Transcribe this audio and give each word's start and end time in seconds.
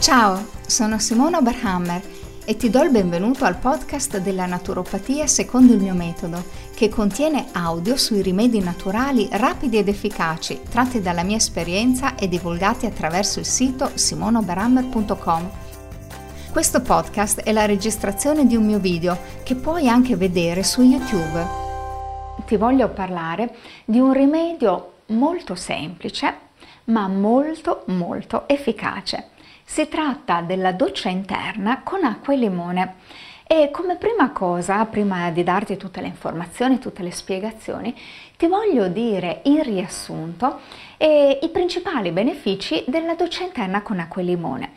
Ciao, 0.00 0.46
sono 0.64 1.00
Simona 1.00 1.38
Oberhammer 1.38 2.00
e 2.44 2.56
ti 2.56 2.70
do 2.70 2.82
il 2.82 2.90
benvenuto 2.90 3.44
al 3.44 3.56
podcast 3.56 4.18
della 4.18 4.46
naturopatia 4.46 5.26
secondo 5.26 5.72
il 5.72 5.80
mio 5.80 5.92
metodo, 5.92 6.42
che 6.74 6.88
contiene 6.88 7.48
audio 7.52 7.96
sui 7.96 8.22
rimedi 8.22 8.60
naturali 8.60 9.28
rapidi 9.32 9.76
ed 9.76 9.88
efficaci, 9.88 10.60
tratti 10.70 11.00
dalla 11.02 11.24
mia 11.24 11.36
esperienza 11.36 12.14
e 12.14 12.28
divulgati 12.28 12.86
attraverso 12.86 13.40
il 13.40 13.44
sito 13.44 13.90
simonoberhammer.com. 13.92 15.50
Questo 16.52 16.80
podcast 16.80 17.42
è 17.42 17.50
la 17.50 17.66
registrazione 17.66 18.46
di 18.46 18.54
un 18.54 18.64
mio 18.64 18.78
video 18.78 19.18
che 19.42 19.56
puoi 19.56 19.88
anche 19.88 20.14
vedere 20.14 20.62
su 20.62 20.80
YouTube. 20.80 21.44
Ti 22.46 22.56
voglio 22.56 22.88
parlare 22.88 23.52
di 23.84 23.98
un 23.98 24.12
rimedio 24.12 24.92
molto 25.06 25.56
semplice, 25.56 26.34
ma 26.84 27.08
molto 27.08 27.82
molto 27.86 28.46
efficace 28.46 29.30
si 29.68 29.86
tratta 29.86 30.40
della 30.40 30.72
doccia 30.72 31.10
interna 31.10 31.82
con 31.82 32.02
acqua 32.02 32.32
e 32.32 32.38
limone. 32.38 32.94
E 33.46 33.70
come 33.70 33.96
prima 33.96 34.30
cosa, 34.30 34.82
prima 34.86 35.30
di 35.30 35.44
darti 35.44 35.76
tutte 35.76 36.00
le 36.00 36.06
informazioni, 36.06 36.78
tutte 36.78 37.02
le 37.02 37.10
spiegazioni, 37.10 37.94
ti 38.38 38.46
voglio 38.46 38.88
dire 38.88 39.42
in 39.44 39.62
riassunto 39.62 40.60
eh, 40.96 41.38
i 41.42 41.48
principali 41.50 42.12
benefici 42.12 42.82
della 42.86 43.14
doccia 43.14 43.44
interna 43.44 43.82
con 43.82 43.98
acqua 44.00 44.22
e 44.22 44.24
limone. 44.24 44.70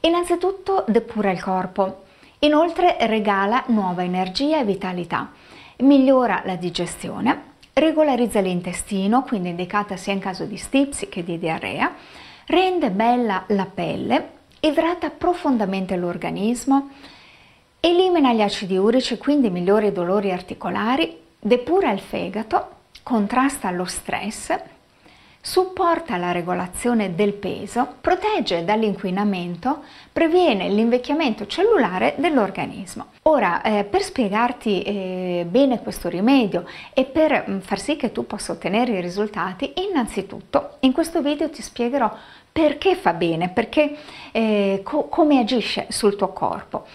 Innanzitutto 0.00 0.84
depura 0.86 1.32
il 1.32 1.42
corpo, 1.42 2.04
inoltre 2.38 2.96
regala 3.00 3.64
nuova 3.66 4.04
energia 4.04 4.60
e 4.60 4.64
vitalità, 4.64 5.32
migliora 5.78 6.42
la 6.44 6.54
digestione, 6.54 7.54
regolarizza 7.72 8.38
l'intestino, 8.38 9.24
quindi 9.24 9.48
indicata 9.48 9.96
sia 9.96 10.12
in 10.12 10.20
caso 10.20 10.44
di 10.44 10.56
stipsi 10.56 11.08
che 11.08 11.24
di 11.24 11.36
diarrea, 11.36 11.92
rende 12.46 12.90
bella 12.90 13.42
la 13.48 13.66
pelle, 13.66 14.34
idrata 14.66 15.10
profondamente 15.10 15.96
l'organismo, 15.96 16.90
elimina 17.80 18.32
gli 18.32 18.40
acidi 18.40 18.76
urici, 18.76 19.18
quindi 19.18 19.50
migliora 19.50 19.86
i 19.86 19.92
dolori 19.92 20.32
articolari, 20.32 21.16
depura 21.38 21.90
il 21.92 22.00
fegato, 22.00 22.70
contrasta 23.02 23.70
lo 23.70 23.84
stress, 23.84 24.54
supporta 25.46 26.16
la 26.16 26.32
regolazione 26.32 27.14
del 27.14 27.32
peso, 27.32 27.86
protegge 28.00 28.64
dall'inquinamento, 28.64 29.84
previene 30.12 30.68
l'invecchiamento 30.68 31.46
cellulare 31.46 32.14
dell'organismo. 32.16 33.12
Ora, 33.22 33.62
eh, 33.62 33.84
per 33.84 34.02
spiegarti 34.02 34.82
eh, 34.82 35.46
bene 35.48 35.80
questo 35.82 36.08
rimedio 36.08 36.66
e 36.92 37.04
per 37.04 37.44
mm, 37.48 37.58
far 37.60 37.78
sì 37.78 37.94
che 37.94 38.10
tu 38.10 38.26
possa 38.26 38.50
ottenere 38.50 38.98
i 38.98 39.00
risultati, 39.00 39.72
innanzitutto 39.88 40.78
in 40.80 40.90
questo 40.90 41.22
video 41.22 41.48
ti 41.48 41.62
spiegherò 41.62 42.12
perché 42.50 42.96
fa 42.96 43.12
bene, 43.12 43.48
perché, 43.48 43.96
eh, 44.32 44.80
co- 44.82 45.04
come 45.04 45.38
agisce 45.38 45.86
sul 45.90 46.16
tuo 46.16 46.32
corpo. 46.32 46.86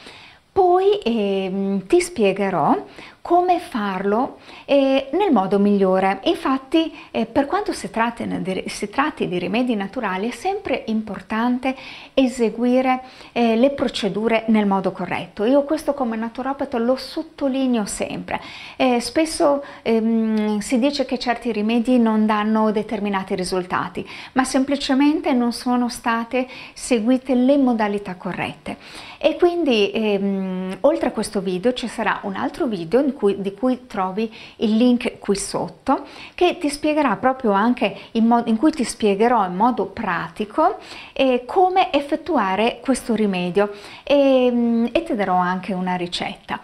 Poi 0.52 0.98
eh, 0.98 1.82
ti 1.88 2.02
spiegherò 2.02 2.76
come 3.22 3.60
farlo 3.60 4.40
eh, 4.66 5.10
nel 5.12 5.32
modo 5.32 5.60
migliore. 5.60 6.22
Infatti, 6.24 6.92
eh, 7.12 7.26
per 7.28 7.46
quanto 7.46 7.72
si 7.72 7.90
tratti, 7.92 8.28
si 8.66 8.90
tratti, 8.90 9.28
di 9.28 9.38
rimedi 9.38 9.76
naturali, 9.76 10.30
è 10.30 10.32
sempre 10.32 10.84
importante 10.88 11.76
eseguire 12.16 13.02
eh, 13.32 13.56
le 13.56 13.70
procedure 13.72 14.46
nel 14.48 14.66
modo 14.66 14.92
corretto. 14.92 15.46
Io 15.46 15.64
questo 15.64 15.94
come 15.94 16.18
naturopata 16.18 16.80
lo 16.80 16.96
sottolineo 16.96 17.86
sempre. 17.86 18.42
Eh, 18.76 19.00
spesso 19.00 19.64
ehm, 19.84 20.58
si 20.60 20.80
dice 20.80 21.06
che 21.06 21.20
certi 21.20 21.52
rimedi 21.52 22.00
non 22.00 22.26
danno 22.26 22.72
determinati 22.72 23.36
risultati, 23.36 24.08
ma 24.34 24.44
semplicemente 24.44 25.32
non 25.34 25.54
sono 25.54 25.90
state 25.90 26.48
seguite 26.74 27.36
le 27.36 27.58
modalità 27.58 28.16
corrette. 28.16 28.78
E 29.24 29.36
quindi, 29.36 29.92
ehm, 29.92 30.78
oltre 30.82 31.10
a 31.10 31.12
questo 31.12 31.42
video, 31.42 31.74
ci 31.74 31.88
sarà 31.88 32.22
un 32.24 32.36
altro 32.36 32.66
video 32.66 33.04
cui, 33.14 33.40
di 33.40 33.54
cui 33.54 33.86
trovi 33.86 34.34
il 34.58 34.76
link 34.76 35.20
qui 35.20 35.36
sotto 35.36 36.08
che 36.34 36.58
ti 36.58 36.70
spiegherà 36.70 37.16
proprio 37.18 37.52
anche 37.52 37.96
in, 38.14 38.26
modo, 38.26 38.50
in 38.50 38.58
cui 38.58 38.72
ti 38.72 38.84
spiegherò 38.84 39.46
in 39.46 39.56
modo 39.56 39.86
pratico 39.86 40.78
eh, 41.14 41.44
come 41.46 41.94
effettuare 41.94 42.80
questo 42.82 43.14
rimedio 43.14 43.72
e, 44.02 44.50
mm, 44.52 44.86
e 44.92 45.04
ti 45.04 45.14
darò 45.14 45.36
anche 45.36 45.74
una 45.74 45.94
ricetta. 45.94 46.60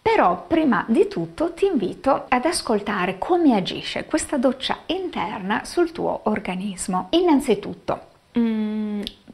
Però 0.00 0.44
prima 0.46 0.84
di 0.86 1.08
tutto 1.08 1.54
ti 1.54 1.66
invito 1.66 2.26
ad 2.28 2.44
ascoltare 2.44 3.18
come 3.18 3.56
agisce 3.56 4.04
questa 4.04 4.36
doccia 4.36 4.78
interna 4.86 5.64
sul 5.64 5.90
tuo 5.90 6.20
organismo. 6.24 7.08
Innanzitutto, 7.10 8.12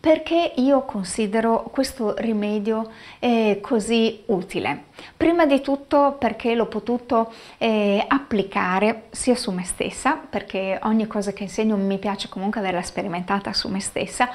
perché 0.01 0.53
io 0.57 0.83
considero 0.87 1.63
questo 1.71 2.15
rimedio 2.17 2.91
eh, 3.19 3.59
così 3.61 4.23
utile? 4.27 4.85
Prima 5.15 5.45
di 5.45 5.61
tutto 5.61 6.17
perché 6.19 6.55
l'ho 6.55 6.67
potuto 6.67 7.31
eh, 7.59 8.03
applicare 8.09 9.05
sia 9.11 9.35
su 9.35 9.51
me 9.51 9.65
stessa, 9.65 10.17
perché 10.17 10.79
ogni 10.85 11.07
cosa 11.07 11.33
che 11.33 11.43
insegno 11.43 11.77
mi 11.77 11.99
piace 11.99 12.31
comunque 12.31 12.61
averla 12.61 12.83
sperimentata 12.83 13.53
su 13.53 13.69
me 13.69 13.81
stessa, 13.81 14.31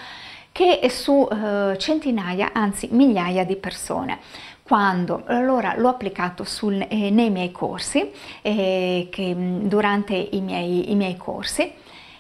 che 0.52 0.88
su 0.90 1.28
eh, 1.30 1.78
centinaia, 1.80 2.52
anzi 2.54 2.88
migliaia 2.92 3.44
di 3.44 3.56
persone 3.56 4.20
quando 4.66 5.22
allora 5.26 5.76
l'ho 5.78 5.90
applicato 5.90 6.44
sul, 6.44 6.84
eh, 6.90 7.12
nei 7.12 7.30
miei 7.30 7.52
corsi, 7.52 8.12
eh, 8.42 9.08
che, 9.12 9.36
durante 9.36 10.16
i 10.16 10.42
miei, 10.42 10.92
i 10.92 10.96
miei 10.96 11.16
corsi, 11.18 11.72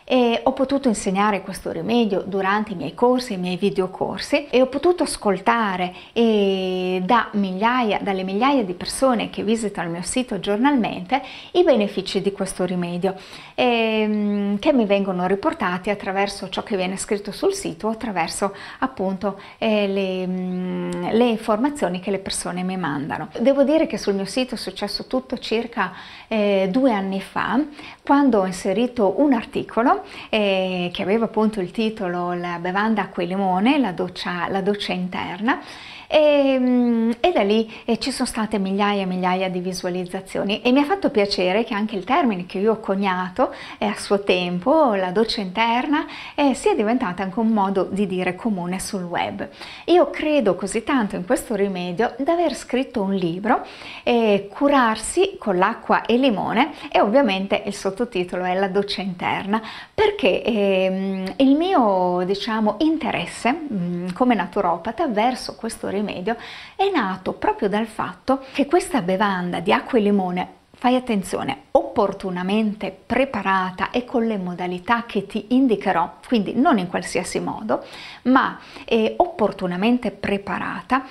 e 0.07 0.39
ho 0.43 0.53
potuto 0.53 0.87
insegnare 0.87 1.41
questo 1.41 1.71
rimedio 1.71 2.21
durante 2.25 2.73
i 2.73 2.75
miei 2.75 2.93
corsi, 2.93 3.33
i 3.33 3.37
miei 3.37 3.57
videocorsi 3.57 4.47
e 4.49 4.61
ho 4.61 4.67
potuto 4.67 5.01
ascoltare 5.03 5.93
da 6.13 7.29
migliaia, 7.31 7.99
dalle 8.01 8.23
migliaia 8.23 8.63
di 8.63 8.73
persone 8.73 9.31
che 9.31 9.43
visitano 9.43 9.87
il 9.87 9.93
mio 9.95 10.03
sito 10.03 10.39
giornalmente 10.39 11.21
i 11.53 11.63
benefici 11.63 12.21
di 12.21 12.31
questo 12.31 12.65
rimedio 12.65 13.15
eh, 13.55 14.57
che 14.59 14.73
mi 14.73 14.85
vengono 14.85 15.25
riportati 15.25 15.89
attraverso 15.89 16.49
ciò 16.49 16.61
che 16.61 16.77
viene 16.77 16.97
scritto 16.97 17.31
sul 17.31 17.53
sito, 17.53 17.87
attraverso 17.87 18.53
appunto 18.79 19.39
eh, 19.57 19.87
le, 19.87 20.27
mm, 20.27 20.91
le, 21.11 21.25
informazioni 21.25 21.99
che 21.99 22.11
le 22.11 22.19
persone 22.19 22.61
mi 22.61 22.77
mandano. 22.77 23.29
Devo 23.39 23.63
dire 23.63 23.87
che 23.87 23.97
sul 23.97 24.13
mio 24.13 24.25
sito 24.25 24.53
è 24.53 24.57
successo 24.57 25.07
tutto 25.07 25.37
circa 25.39 25.93
eh, 26.27 26.67
due 26.71 26.91
anni 26.91 27.21
fa 27.21 27.59
quando 28.03 28.39
ho 28.41 28.45
inserito 28.45 29.19
un 29.21 29.33
articolo 29.33 30.03
eh, 30.29 30.89
che 30.93 31.01
aveva 31.01 31.25
appunto 31.25 31.59
il 31.59 31.71
titolo 31.71 32.33
La 32.33 32.59
bevanda 32.59 33.03
acqua 33.03 33.23
e 33.23 33.25
limone, 33.25 33.77
la 33.77 33.91
doccia, 33.91 34.47
la 34.49 34.61
doccia 34.61 34.93
interna 34.93 35.59
e, 36.07 36.57
mm, 36.59 37.11
e 37.19 37.31
da 37.31 37.41
lì 37.41 37.71
eh, 37.85 37.97
ci 37.97 38.11
sono 38.11 38.27
state 38.27 38.59
migliaia 38.59 39.03
e 39.03 39.05
migliaia 39.05 39.49
di 39.49 39.59
visualizzazioni 39.59 40.61
e 40.61 40.71
mi 40.71 40.79
ha 40.79 40.85
fatto 40.85 41.09
piacere 41.09 41.63
che 41.63 41.73
anche 41.73 41.95
il 41.95 42.03
termine 42.03 42.45
che 42.45 42.59
io 42.59 42.73
ho 42.73 42.79
coniato 42.79 43.53
eh, 43.77 43.85
a 43.85 43.95
suo 43.97 44.23
tempo, 44.23 44.93
la 44.93 45.11
doccia 45.11 45.41
interna, 45.41 46.05
eh, 46.35 46.53
sia 46.53 46.75
diventata 46.75 47.23
anche 47.23 47.39
un 47.39 47.49
modo 47.49 47.87
di 47.89 48.07
dire 48.07 48.35
comune 48.35 48.79
sul 48.79 49.03
web. 49.03 49.47
Io 49.85 50.09
credo 50.09 50.55
così 50.55 50.83
tanto 50.83 51.15
in 51.15 51.25
questo 51.25 51.55
rimedio 51.55 52.15
da 52.17 52.33
aver 52.33 52.55
scritto 52.55 53.01
un 53.01 53.13
libro, 53.13 53.65
eh, 54.03 54.47
Curarsi 54.51 55.37
con 55.39 55.57
l'acqua 55.57 56.05
e 56.05 56.17
limone 56.17 56.71
e 56.91 57.01
ovviamente 57.01 57.63
il 57.65 57.73
sottotitolo 57.73 58.43
è 58.43 58.53
La 58.53 58.67
doccia 58.67 59.01
interna 59.01 59.61
perché 59.93 60.43
ehm, 60.43 61.33
il 61.37 61.55
mio 61.55 62.23
diciamo 62.25 62.75
interesse 62.79 63.51
mh, 63.51 63.75
mm, 63.75 64.07
come 64.13 64.35
naturopata 64.35 65.07
verso 65.07 65.55
questo 65.55 65.89
rimedio 65.95 66.37
è 66.75 66.89
nato 66.89 67.33
proprio 67.33 67.69
dal 67.69 67.87
fatto 67.87 68.43
che 68.53 68.65
questa 68.65 69.01
bevanda 69.01 69.59
di 69.59 69.71
acqua 69.71 69.97
e 69.97 70.01
limone 70.01 70.49
fai 70.77 70.95
attenzione, 70.95 71.63
opportunamente 71.71 72.91
preparata 72.91 73.89
e 73.91 74.05
con 74.05 74.27
le 74.27 74.37
modalità 74.37 75.05
che 75.05 75.25
ti 75.25 75.47
indicherò, 75.49 76.17
quindi 76.27 76.53
non 76.53 76.77
in 76.77 76.87
qualsiasi 76.87 77.39
modo, 77.39 77.83
ma 78.23 78.59
eh, 78.83 79.13
opportunamente 79.17 80.11
preparata, 80.11 81.05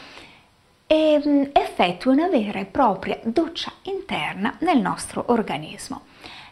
e, 0.86 1.22
mm, 1.26 1.42
effettua 1.52 2.12
una 2.12 2.28
vera 2.28 2.60
e 2.60 2.66
propria 2.66 3.18
doccia 3.22 3.72
interna 3.82 4.54
nel 4.60 4.78
nostro 4.78 5.24
organismo. 5.28 6.02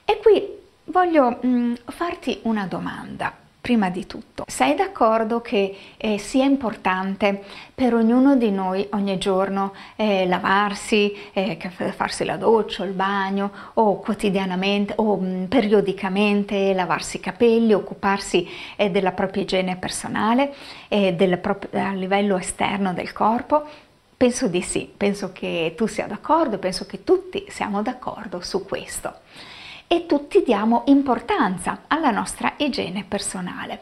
E 0.05 0.19
qui 0.19 0.43
voglio 0.85 1.39
farti 1.87 2.41
una 2.43 2.67
domanda 2.67 3.42
prima 3.63 3.91
di 3.91 4.07
tutto. 4.07 4.45
Sei 4.49 4.75
d'accordo 4.75 5.41
che 5.41 5.77
eh, 5.97 6.19
sia 6.19 6.45
importante 6.45 7.43
per 7.73 7.95
ognuno 7.95 8.35
di 8.35 8.51
noi 8.51 8.87
ogni 8.91 9.17
giorno 9.19 9.73
eh, 9.95 10.27
lavarsi, 10.27 11.17
eh, 11.33 11.57
farsi 11.95 12.25
la 12.25 12.37
doccia, 12.37 12.85
il 12.85 12.91
bagno 12.91 13.53
o 13.75 14.01
quotidianamente 14.01 14.95
o 14.97 15.17
mh, 15.17 15.27
mm, 15.27 15.45
periodicamente 15.45 16.75
lavarsi 16.75 17.19
i 17.19 17.21
capelli, 17.21 17.73
occuparsi 17.73 18.47
eh, 18.75 18.91
della 18.91 19.13
propria 19.13 19.45
igiene 19.45 19.77
personale 19.77 20.53
e 20.89 21.17
a 21.73 21.93
livello 21.93 22.37
esterno 22.37 22.93
del 22.93 23.13
corpo? 23.13 23.65
Penso 24.17 24.49
di 24.49 24.63
sì, 24.63 24.93
penso 24.95 25.31
che 25.33 25.75
tu 25.77 25.87
sia 25.87 26.07
d'accordo, 26.07 26.59
penso 26.59 26.85
che 26.85 27.05
tutti 27.05 27.45
siamo 27.49 27.81
d'accordo 27.81 28.41
su 28.41 28.65
questo 28.65 29.21
e 29.93 30.07
tutti 30.07 30.43
diamo 30.43 30.85
importanza 30.87 31.81
alla 31.87 32.11
nostra 32.11 32.55
igiene 32.57 33.05
personale. 33.07 33.81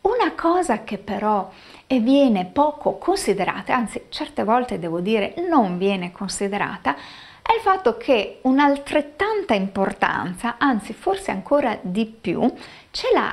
Una 0.00 0.32
cosa 0.32 0.82
che 0.82 0.98
però 0.98 1.48
viene 1.86 2.44
poco 2.46 2.98
considerata, 2.98 3.72
anzi 3.72 4.06
certe 4.08 4.42
volte 4.42 4.80
devo 4.80 4.98
dire 4.98 5.34
non 5.48 5.78
viene 5.78 6.10
considerata, 6.10 6.96
è 7.40 7.54
il 7.54 7.60
fatto 7.60 7.96
che 7.96 8.40
un'altrettanta 8.42 9.54
importanza, 9.54 10.56
anzi 10.58 10.92
forse 10.92 11.30
ancora 11.30 11.78
di 11.80 12.04
più, 12.06 12.52
ce 12.90 13.06
l'ha 13.12 13.32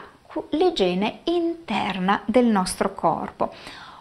l'igiene 0.51 1.21
interna 1.23 2.21
del 2.25 2.45
nostro 2.45 2.93
corpo, 2.93 3.51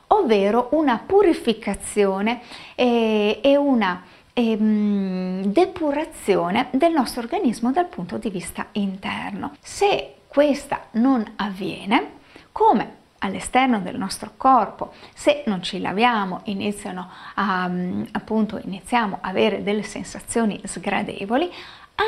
ovvero 0.09 0.69
una 0.73 1.03
purificazione 1.07 2.43
e, 2.75 3.41
e 3.43 3.57
una 3.57 4.03
ehm, 4.33 5.45
depurazione 5.45 6.69
del 6.73 6.93
nostro 6.93 7.23
organismo 7.23 7.73
dal 7.73 7.87
punto 7.87 8.19
di 8.19 8.31
vista 8.31 8.67
interno. 8.73 9.55
Se 9.61 10.15
questa 10.27 10.87
non 10.93 11.25
avviene, 11.37 12.19
come 12.53 12.99
all'esterno 13.21 13.81
del 13.81 13.99
nostro 13.99 14.33
corpo, 14.37 14.93
se 15.15 15.43
non 15.47 15.63
ci 15.63 15.81
laviamo, 15.81 16.43
iniziano 16.45 17.11
a, 17.35 17.69
mm, 17.69 18.05
appunto, 18.13 18.61
iniziamo 18.63 19.19
a 19.21 19.29
avere 19.29 19.63
delle 19.63 19.83
sensazioni 19.83 20.61
sgradevoli, 20.65 21.51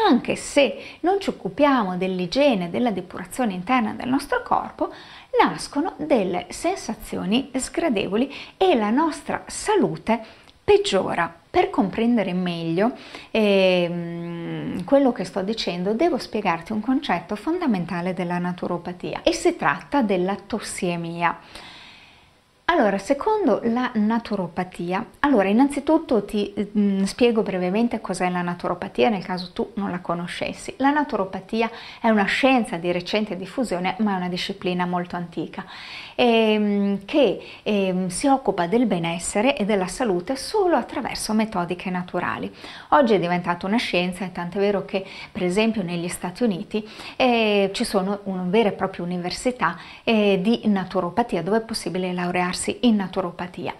anche 0.09 0.37
se 0.37 0.99
non 1.01 1.21
ci 1.21 1.29
occupiamo 1.29 1.97
dell'igiene, 1.97 2.71
della 2.71 2.91
depurazione 2.91 3.53
interna 3.53 3.93
del 3.93 4.09
nostro 4.09 4.43
corpo, 4.43 4.91
nascono 5.39 5.95
delle 5.99 6.47
sensazioni 6.49 7.51
sgradevoli 7.55 8.33
e 8.57 8.75
la 8.75 8.91
nostra 8.91 9.45
salute 9.47 10.25
peggiora. 10.63 11.33
Per 11.51 11.69
comprendere 11.69 12.33
meglio 12.33 12.93
eh, 13.31 14.83
quello 14.87 15.13
che 15.13 15.25
sto 15.25 15.43
dicendo, 15.43 15.93
devo 15.93 16.17
spiegarti 16.17 16.73
un 16.73 16.81
concetto 16.81 17.37
fondamentale 17.37 18.15
della 18.15 18.39
naturopatia 18.39 19.21
e 19.23 19.33
si 19.33 19.55
tratta 19.57 20.01
della 20.01 20.35
tossiemia. 20.35 21.39
Allora, 22.75 22.97
secondo 22.97 23.61
la 23.65 23.91
naturopatia, 23.97 25.05
allora 25.19 25.47
innanzitutto 25.47 26.25
ti 26.25 26.55
mh, 26.57 26.81
mm, 26.81 27.03
spiego 27.03 27.43
brevemente 27.43 28.01
cos'è 28.01 28.31
la 28.31 28.41
naturopatia 28.41 29.11
nel 29.11 29.23
caso 29.23 29.51
tu 29.53 29.73
non 29.75 29.91
la 29.91 30.01
conoscessi. 30.01 30.73
La 30.79 30.89
naturopatia 30.89 31.71
è 32.01 32.09
una 32.09 32.25
scienza 32.25 32.79
di 32.79 32.91
recente 32.91 33.37
diffusione, 33.37 33.97
ma 33.99 34.15
è 34.15 34.17
una 34.17 34.31
disciplina 34.31 34.87
molto 34.87 35.17
antica, 35.17 35.67
ehm, 36.15 37.05
che 37.05 37.43
ehm, 37.63 38.09
si 38.09 38.27
occupa 38.27 38.67
del 38.67 38.87
benessere 38.87 39.55
e 39.55 39.67
della 39.67 39.87
salute 39.87 40.35
solo 40.35 40.77
attraverso 40.77 41.35
metodiche 41.35 41.91
naturali. 41.91 42.51
Oggi 42.91 43.13
è 43.13 43.19
diventata 43.19 43.67
una 43.67 43.77
scienza, 43.77 44.25
è 44.25 44.33
tanto 44.33 44.59
vero 44.59 44.87
che 44.87 45.05
per 45.31 45.43
esempio 45.43 45.83
negli 45.83 46.09
Stati 46.09 46.43
Uniti 46.43 46.89
eh, 47.17 47.69
ci 47.75 47.85
sono 47.85 48.21
una 48.25 48.45
vera 48.47 48.71
e 48.71 48.73
propria 48.73 49.05
università 49.05 49.77
eh, 50.05 50.39
di 50.41 50.63
naturopatia 50.65 51.43
dove 51.43 51.59
è 51.59 51.61
possibile 51.61 52.15
laurearsi 52.15 52.61
laurearsi 52.63 52.79
in 52.83 52.97
naturopatia. 52.97 53.75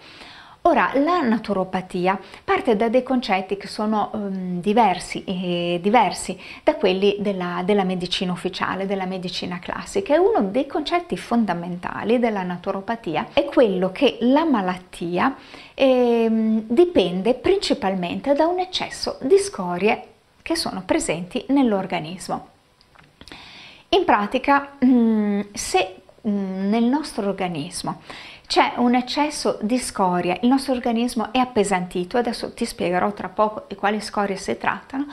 Ora, 0.65 0.91
la 0.95 1.19
naturopatia 1.19 2.17
parte 2.41 2.77
da 2.77 2.87
dei 2.87 3.03
concetti 3.03 3.57
che 3.57 3.67
sono 3.67 4.11
um, 4.13 4.61
diversi, 4.61 5.21
eh, 5.25 5.79
diversi, 5.81 6.39
da 6.63 6.75
quelli 6.75 7.17
della, 7.19 7.63
della, 7.65 7.83
medicina 7.83 8.31
ufficiale, 8.31 8.85
della 8.85 9.05
medicina 9.05 9.59
classica. 9.59 10.13
E 10.13 10.19
uno 10.19 10.41
dei 10.43 10.65
concetti 10.65 11.17
fondamentali 11.17 12.17
della 12.17 12.43
naturopatia 12.43 13.27
è 13.33 13.43
quello 13.43 13.91
che 13.91 14.19
la 14.21 14.45
malattia 14.45 15.35
eh, 15.73 16.63
dipende 16.65 17.33
principalmente 17.33 18.33
da 18.33 18.47
un 18.47 18.59
eccesso 18.59 19.17
di 19.21 19.39
scorie 19.39 20.07
che 20.41 20.55
sono 20.55 20.83
presenti 20.85 21.43
nell'organismo. 21.49 22.47
In 23.89 24.05
pratica, 24.05 24.75
mh, 24.79 24.85
mm, 24.85 25.41
se 25.51 25.95
mh, 26.21 26.29
mm, 26.29 26.69
nel 26.69 26.85
nostro 26.85 27.27
organismo 27.27 27.99
c'è 28.47 28.73
un 28.77 28.95
eccesso 28.95 29.57
di 29.61 29.79
scoria, 29.79 30.37
il 30.41 30.47
nostro 30.47 30.73
organismo 30.73 31.31
è 31.31 31.37
appesantito, 31.37 32.17
adesso 32.17 32.53
ti 32.53 32.65
spiegherò 32.65 33.11
tra 33.13 33.29
poco 33.29 33.65
di 33.67 33.75
quali 33.75 34.01
scorie 34.01 34.35
si 34.35 34.57
trattano, 34.57 35.07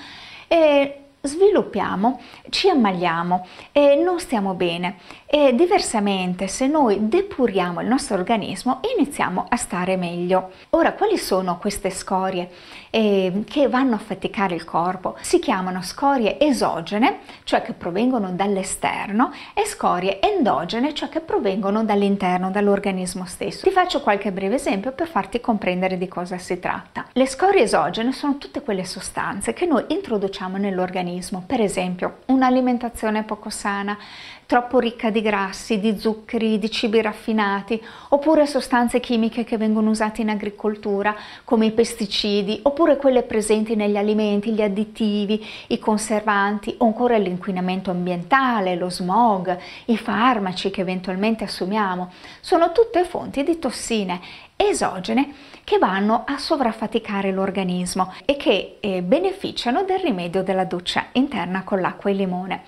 e 0.46 1.04
sviluppiamo, 1.22 2.20
ci 2.48 2.68
ammaliamo 2.68 3.46
e 3.72 3.96
non 3.96 4.18
stiamo 4.18 4.54
bene 4.54 4.96
e 5.26 5.54
diversamente 5.54 6.46
se 6.48 6.66
noi 6.66 7.08
depuriamo 7.08 7.80
il 7.80 7.86
nostro 7.86 8.16
organismo 8.16 8.80
iniziamo 8.96 9.46
a 9.48 9.56
stare 9.56 9.96
meglio. 9.96 10.50
Ora 10.70 10.94
quali 10.94 11.18
sono 11.18 11.58
queste 11.58 11.90
scorie 11.90 12.50
eh, 12.90 13.44
che 13.46 13.68
vanno 13.68 13.96
a 13.96 13.98
faticare 13.98 14.54
il 14.54 14.64
corpo? 14.64 15.16
Si 15.20 15.38
chiamano 15.38 15.82
scorie 15.82 16.38
esogene, 16.40 17.18
cioè 17.44 17.62
che 17.62 17.74
provengono 17.74 18.32
dall'esterno 18.32 19.32
e 19.52 19.66
scorie 19.66 20.20
endogene, 20.20 20.94
cioè 20.94 21.08
che 21.08 21.20
provengono 21.20 21.84
dall'interno, 21.84 22.50
dall'organismo 22.50 23.26
stesso. 23.26 23.64
Ti 23.66 23.70
faccio 23.70 24.00
qualche 24.00 24.32
breve 24.32 24.54
esempio 24.54 24.92
per 24.92 25.06
farti 25.06 25.40
comprendere 25.40 25.98
di 25.98 26.08
cosa 26.08 26.38
si 26.38 26.58
tratta. 26.58 27.06
Le 27.12 27.26
scorie 27.26 27.62
esogene 27.62 28.12
sono 28.12 28.38
tutte 28.38 28.62
quelle 28.62 28.84
sostanze 28.84 29.52
che 29.52 29.66
noi 29.66 29.84
introduciamo 29.88 30.56
nell'organismo 30.56 31.08
organismo, 31.10 31.42
per 31.44 31.60
esempio 31.60 32.18
un'alimentazione 32.26 33.24
poco 33.24 33.50
sana, 33.50 33.98
troppo 34.46 34.78
ricca 34.78 35.10
di 35.10 35.20
grassi, 35.20 35.78
di 35.78 35.98
zuccheri, 35.98 36.58
di 36.58 36.70
cibi 36.70 37.00
raffinati, 37.00 37.80
oppure 38.08 38.46
sostanze 38.46 38.98
chimiche 38.98 39.44
che 39.44 39.56
vengono 39.56 39.90
usate 39.90 40.22
in 40.22 40.28
agricoltura 40.28 41.14
come 41.44 41.66
i 41.66 41.72
pesticidi, 41.72 42.60
oppure 42.62 42.96
quelle 42.96 43.22
presenti 43.22 43.76
negli 43.76 43.96
alimenti, 43.96 44.52
gli 44.52 44.62
additivi, 44.62 45.44
i 45.68 45.78
conservanti, 45.78 46.74
o 46.78 46.86
ancora 46.86 47.16
l'inquinamento 47.16 47.90
ambientale, 47.90 48.76
lo 48.76 48.90
smog, 48.90 49.56
i 49.86 49.96
farmaci 49.96 50.70
che 50.70 50.80
eventualmente 50.80 51.44
assumiamo, 51.44 52.12
sono 52.40 52.72
tutte 52.72 53.04
fonti 53.04 53.44
di 53.44 53.58
tossine 53.58 54.20
esogene 54.68 55.32
che 55.64 55.78
vanno 55.78 56.24
a 56.26 56.38
sovraffaticare 56.38 57.32
l'organismo 57.32 58.12
e 58.24 58.36
che 58.36 58.76
eh, 58.80 59.02
beneficiano 59.02 59.84
del 59.84 60.00
rimedio 60.00 60.42
della 60.42 60.64
doccia 60.64 61.06
interna 61.12 61.62
con 61.64 61.80
l'acqua 61.80 62.10
e 62.10 62.12
il 62.12 62.18
limone. 62.18 62.62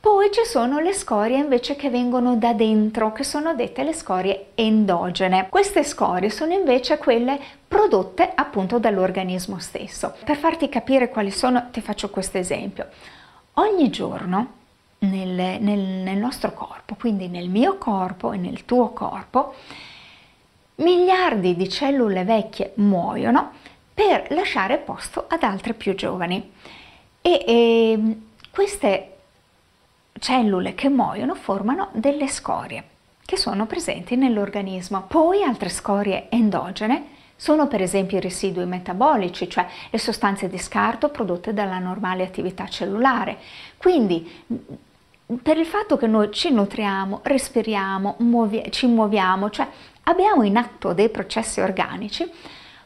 Poi 0.00 0.30
ci 0.30 0.44
sono 0.44 0.78
le 0.78 0.92
scorie 0.92 1.38
invece 1.38 1.74
che 1.74 1.90
vengono 1.90 2.36
da 2.36 2.52
dentro, 2.52 3.12
che 3.12 3.24
sono 3.24 3.54
dette 3.54 3.82
le 3.82 3.92
scorie 3.92 4.50
endogene. 4.54 5.48
Queste 5.48 5.82
scorie 5.82 6.30
sono 6.30 6.52
invece 6.52 6.98
quelle 6.98 7.38
prodotte 7.66 8.30
appunto 8.32 8.78
dall'organismo 8.78 9.58
stesso. 9.58 10.14
Per 10.24 10.36
farti 10.36 10.68
capire 10.68 11.08
quali 11.08 11.32
sono, 11.32 11.68
ti 11.72 11.80
faccio 11.80 12.10
questo 12.10 12.38
esempio. 12.38 12.86
Ogni 13.54 13.90
giorno 13.90 14.52
nel, 15.00 15.58
nel, 15.60 15.78
nel 15.80 16.16
nostro 16.16 16.52
corpo, 16.52 16.94
quindi 16.94 17.26
nel 17.26 17.48
mio 17.48 17.76
corpo 17.76 18.30
e 18.32 18.36
nel 18.36 18.64
tuo 18.64 18.90
corpo, 18.90 19.54
miliardi 20.78 21.56
di 21.56 21.68
cellule 21.68 22.24
vecchie 22.24 22.72
muoiono 22.76 23.52
per 23.94 24.26
lasciare 24.30 24.78
posto 24.78 25.24
ad 25.28 25.42
altre 25.42 25.74
più 25.74 25.94
giovani. 25.94 26.52
E, 27.20 27.44
e 27.46 27.90
ehm, 27.92 28.22
queste 28.50 29.12
cellule 30.18 30.74
che 30.74 30.88
muoiono 30.88 31.34
formano 31.34 31.88
delle 31.92 32.28
scorie 32.28 32.84
che 33.24 33.36
sono 33.36 33.66
presenti 33.66 34.16
nell'organismo. 34.16 35.04
Poi 35.06 35.42
altre 35.42 35.68
scorie 35.68 36.28
endogene 36.30 37.16
sono 37.36 37.68
per 37.68 37.82
esempio 37.82 38.16
i 38.16 38.22
residui 38.22 38.64
metabolici, 38.64 39.50
cioè 39.50 39.66
le 39.90 39.98
sostanze 39.98 40.48
di 40.48 40.58
scarto 40.58 41.10
prodotte 41.10 41.52
dalla 41.52 41.78
normale 41.78 42.24
attività 42.24 42.66
cellulare. 42.66 43.36
Quindi 43.76 44.44
per 45.42 45.58
il 45.58 45.66
fatto 45.66 45.98
che 45.98 46.06
noi 46.06 46.32
ci 46.32 46.50
nutriamo, 46.50 47.20
respiriamo, 47.22 48.14
muovi- 48.20 48.64
ci 48.70 48.86
muoviamo, 48.86 49.50
cioè 49.50 49.68
abbiamo 50.08 50.42
in 50.42 50.56
atto 50.56 50.92
dei 50.92 51.10
processi 51.10 51.60
organici, 51.60 52.28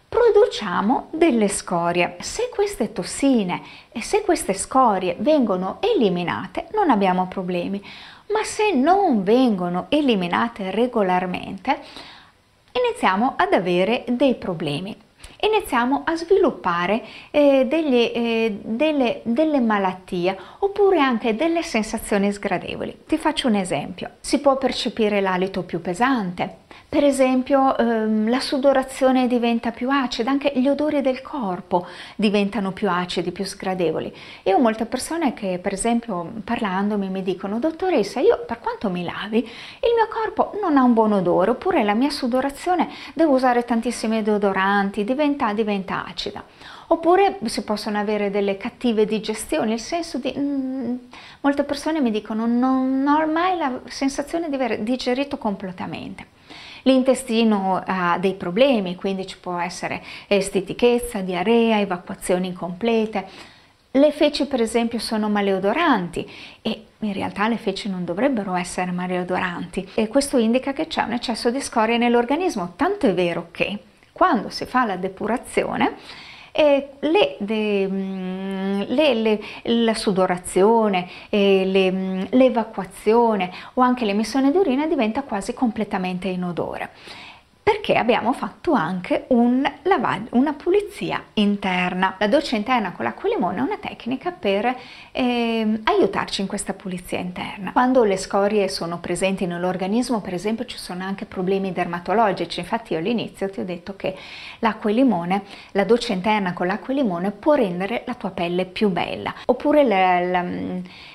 produciamo 0.09 1.09
delle 1.13 1.49
scorie. 1.49 2.17
Se 2.21 2.51
queste 2.53 2.93
tossine 2.93 3.63
e 3.91 4.03
se 4.03 4.23
queste 4.23 4.53
scorie 4.55 5.17
vengono 5.19 5.79
eliminate 5.81 6.67
non 6.73 6.91
abbiamo 6.91 7.27
problemi, 7.29 7.83
ma 8.33 8.43
se 8.45 8.73
non 8.73 9.23
vengono 9.23 9.87
eliminate 9.89 10.71
regolarmente 10.71 11.81
iniziamo 12.73 13.35
ad 13.37 13.53
avere 13.53 14.05
dei 14.09 14.35
problemi 14.35 14.97
iniziamo 15.45 16.03
a 16.05 16.17
sviluppare 16.17 17.03
eh, 17.31 17.67
degli, 17.67 18.11
eh, 18.15 18.59
delle, 18.63 19.21
delle 19.25 19.61
malattie 19.61 20.37
oppure 20.61 21.01
anche 21.01 21.35
delle 21.35 21.63
sensazioni 21.63 22.33
sgradevoli. 22.33 23.03
Ti 23.07 23.19
faccio 23.19 23.49
un 23.49 23.57
esempio. 23.57 24.11
Si 24.21 24.41
può 24.41 24.57
percepire 24.57 25.21
l'alito 25.21 25.63
più 25.63 25.81
pesante, 25.81 26.59
Per 26.93 27.05
esempio 27.05 27.75
ehm, 27.79 28.29
la 28.29 28.41
sudorazione 28.41 29.27
diventa 29.27 29.71
più 29.71 29.89
acida, 29.89 30.31
anche 30.31 30.53
gli 30.55 30.69
odori 30.69 31.01
del 31.01 31.23
corpo 31.23 31.87
diventano 32.17 32.73
più 32.73 32.91
acidi, 32.91 33.33
più 33.33 33.47
sgradevoli. 33.47 34.15
Io 34.43 34.57
ho 34.57 34.61
molte 34.61 34.85
persone 34.85 35.33
che 35.33 35.59
per 35.59 35.73
esempio 35.73 36.31
parlandomi 36.45 37.09
mi 37.09 37.23
dicono 37.23 37.59
dottoressa 37.59 38.21
io 38.21 38.45
per 38.47 38.59
quanto 38.59 38.91
mi 38.91 39.05
lavi 39.05 39.39
il 39.39 39.95
mio 39.97 40.07
corpo 40.11 40.59
non 40.61 40.77
ha 40.77 40.83
un 40.83 40.93
buon 40.93 41.13
odore 41.13 41.53
oppure 41.53 41.83
la 41.83 41.95
mia 41.95 42.11
sudorazione 42.11 42.91
devo 43.15 43.33
usare 43.33 43.65
tantissimi 43.65 44.23
deodoranti, 44.23 45.03
diventa, 45.03 45.51
diventa 45.55 46.05
acida. 46.05 46.45
Oppure 46.89 47.39
si 47.47 47.65
possono 47.65 47.99
avere 47.99 48.31
delle 48.31 48.59
cattive 48.59 49.07
digestioni, 49.07 49.71
nel 49.71 49.81
senso 49.81 50.19
di... 50.19 50.35
Mm, 50.37 50.97
molte 51.41 51.65
persone 51.65 52.03
mi 52.03 52.11
dicono 52.11 52.45
non 52.45 53.03
ho 53.09 53.27
mai 53.33 53.57
la 53.57 53.81
sensazione 53.87 54.51
di 54.51 54.57
aver 54.57 54.81
digerito 54.81 55.39
completamente. 55.39 56.41
L'intestino 56.83 57.83
ha 57.85 58.19
dei 58.19 58.35
problemi, 58.35 58.95
quindi 58.95 59.27
ci 59.27 59.39
può 59.39 59.59
essere 59.59 60.03
stitichezza, 60.29 61.21
diarrea, 61.21 61.81
evacuazioni 61.81 62.49
incomplete. 62.49 63.27
Le 63.93 64.11
feci 64.11 64.47
per 64.47 64.61
esempio 64.61 64.99
sono 64.99 65.29
maleodoranti 65.29 66.29
e 66.63 66.87
in 67.01 67.13
realtà 67.13 67.47
le 67.49 67.59
feci 67.59 67.91
non 67.91 68.05
dovrebbero 68.05 68.55
essere 68.55 68.91
maleodoranti 68.91 69.91
e 69.95 70.09
questo 70.09 70.39
indica 70.39 70.73
che 70.73 70.87
c'è 70.87 71.03
un 71.03 71.13
eccesso 71.13 71.51
di 71.51 71.61
scoria 71.61 71.99
nell'organismo, 71.99 72.73
tanto 72.77 73.07
è 73.07 73.13
vero 73.13 73.49
che 73.51 73.79
quando 74.11 74.49
si 74.49 74.65
fa 74.65 74.87
la 74.87 74.97
depurazione 74.97 75.97
eh, 76.53 76.91
le, 77.01 77.37
mm, 77.89 78.83
le, 78.89 79.15
le, 79.15 79.41
la 79.65 79.95
sudorazione, 79.95 81.09
eh, 81.31 82.27
l'evacuazione 82.31 83.51
o 83.75 83.81
anche 83.81 84.05
l'emissione 84.05 84.51
di 84.51 84.59
urina 84.59 84.87
diventa 84.87 85.23
quasi 85.23 85.55
completamente 85.55 86.29
inodore 86.29 86.91
perché 87.63 87.95
abbiamo 87.95 88.33
fatto 88.33 88.73
anche 88.73 89.27
un 89.29 89.63
lavaggio, 89.83 90.29
una 90.33 90.53
pulizia 90.53 91.23
interna. 91.35 92.17
La 92.19 92.27
doccia 92.27 92.57
interna 92.57 92.93
con 92.93 93.05
l'acqua 93.05 93.29
e 93.29 93.35
limone 93.35 93.59
è 93.59 93.61
una 93.61 93.79
tecnica 93.79 94.33
per 94.33 94.75
eh, 95.13 95.81
aiutarci 95.85 96.41
in 96.41 96.49
questa 96.49 96.75
pulizia 96.75 97.19
interna. 97.19 97.71
Quando 97.71 98.03
le 98.03 98.17
scorie 98.17 98.69
sono 98.69 98.99
presenti 98.99 99.47
nell'organismo, 99.47 100.21
per 100.21 100.35
esempio, 100.35 100.65
ci 100.65 100.77
sono 100.77 101.05
anche 101.05 101.25
problemi 101.25 101.73
dermatologici. 101.73 102.61
Infatti 102.61 102.95
io 102.95 102.99
all'inizio 102.99 103.49
ti 103.49 103.61
ho 103.61 103.65
detto 103.65 103.95
che 103.95 104.17
l'acqua 104.59 104.91
e 104.91 104.95
limone, 104.95 105.43
la 105.73 105.85
doccia 105.85 106.13
interna 106.13 106.55
con 106.55 106.67
l'acqua 106.67 106.93
e 106.93 106.97
limone 106.97 107.31
può 107.31 107.55
rendere 107.55 108.03
la 108.07 108.15
tua 108.15 108.31
pelle 108.31 108.65
più 108.65 108.89
bella. 108.89 109.33
Oppure 109.47 109.85
la, 109.85 110.21
la 110.21 110.45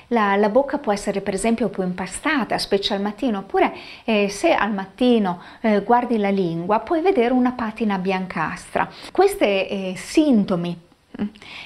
la, 0.07 0.35
la, 0.35 0.49
bocca 0.49 0.77
può 0.77 0.91
essere 0.91 1.21
per 1.21 1.33
esempio 1.33 1.69
più 1.69 1.83
impastata, 1.83 2.57
specie 2.57 2.93
al 2.93 3.01
mattino, 3.01 3.39
oppure 3.39 3.73
eh, 4.05 4.29
se 4.29 4.53
al 4.53 4.71
mattino 4.71 5.41
eh, 5.61 5.81
guardi 5.81 6.17
la 6.17 6.29
lingua 6.29 6.79
puoi 6.79 7.01
vedere 7.01 7.33
una 7.33 7.51
patina 7.51 7.97
biancastra. 7.97 8.89
Questi 9.11 9.43
eh, 9.43 9.93
sintomi 9.95 10.85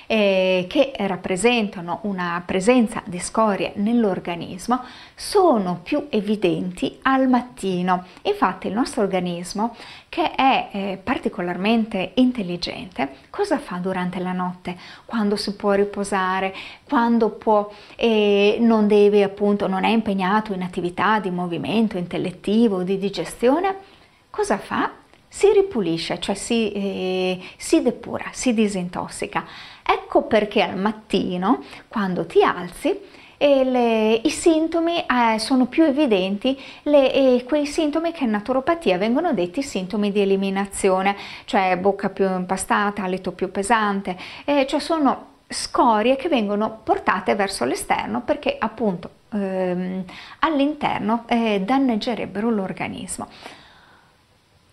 eh, 0.08 0.66
che 0.70 0.94
rappresentano 0.98 2.00
una 2.04 2.42
presenza 2.46 3.02
di 3.06 3.20
scorie 3.20 3.74
nell'organismo 3.76 4.82
sono 5.16 5.80
più 5.84 6.08
evidenti 6.10 7.00
al 7.04 7.28
mattino. 7.28 8.06
Infatti 8.24 8.68
il 8.68 8.74
nostro 8.74 9.02
organismo, 9.02 9.76
che 10.10 10.32
è 10.32 10.70
eh, 10.72 11.00
particolarmente 11.04 12.12
intelligente, 12.16 13.16
cosa 13.30 13.58
fa 13.60 13.78
durante 13.78 14.20
la 14.20 14.32
notte? 14.32 14.78
Quando 15.06 15.36
si 15.36 15.56
può 15.56 15.72
riposare, 15.72 16.54
quando 16.84 17.30
può, 17.30 17.70
eh, 17.96 18.58
non 18.60 18.88
deve 18.88 19.24
appunto, 19.24 19.68
non 19.68 19.84
è 19.84 19.90
impegnato 19.90 20.54
in 20.54 20.62
attività 20.62 21.20
di 21.20 21.30
movimento 21.30 21.98
intellettivo, 21.98 22.84
di 22.84 22.98
digestione, 22.98 23.76
cosa 24.30 24.58
fa? 24.58 25.01
Si 25.34 25.50
ripulisce, 25.54 26.20
cioè 26.20 26.36
si, 26.36 26.74
eh, 26.74 27.40
si 27.56 27.82
depura, 27.82 28.26
si 28.34 28.54
disintossica. 28.54 29.46
Ecco 29.82 30.24
perché 30.24 30.62
al 30.62 30.78
mattino, 30.78 31.64
quando 31.88 32.26
ti 32.26 32.44
alzi, 32.44 33.00
e 33.38 33.64
le, 33.64 34.20
i 34.24 34.30
sintomi 34.30 34.98
eh, 34.98 35.40
sono 35.40 35.68
più 35.68 35.86
evidenti, 35.86 36.60
le, 36.84 37.14
e 37.14 37.46
quei 37.46 37.66
sintomi 37.66 38.12
che 38.12 38.26
in 38.26 38.32
naturopatia 38.32 38.98
vengono 38.98 39.32
detti 39.32 39.64
sintomi 39.64 40.12
di 40.12 40.20
eliminazione, 40.20 41.16
cioè 41.46 41.78
bocca 41.78 42.10
più 42.10 42.26
impastata, 42.26 43.08
letto 43.08 43.32
più 43.32 43.50
pesante, 43.52 44.18
eh, 44.44 44.68
cioè 44.68 44.82
sono 44.82 45.28
scorie 45.48 46.18
che 46.18 46.28
vengono 46.28 46.82
portate 46.84 47.36
verso 47.36 47.64
l'esterno 47.64 48.22
perché 48.22 48.58
appunto 48.60 49.10
ehm, 49.32 50.04
all'interno 50.40 51.24
eh, 51.28 51.62
danneggerebbero 51.62 52.50
l'organismo. 52.50 53.28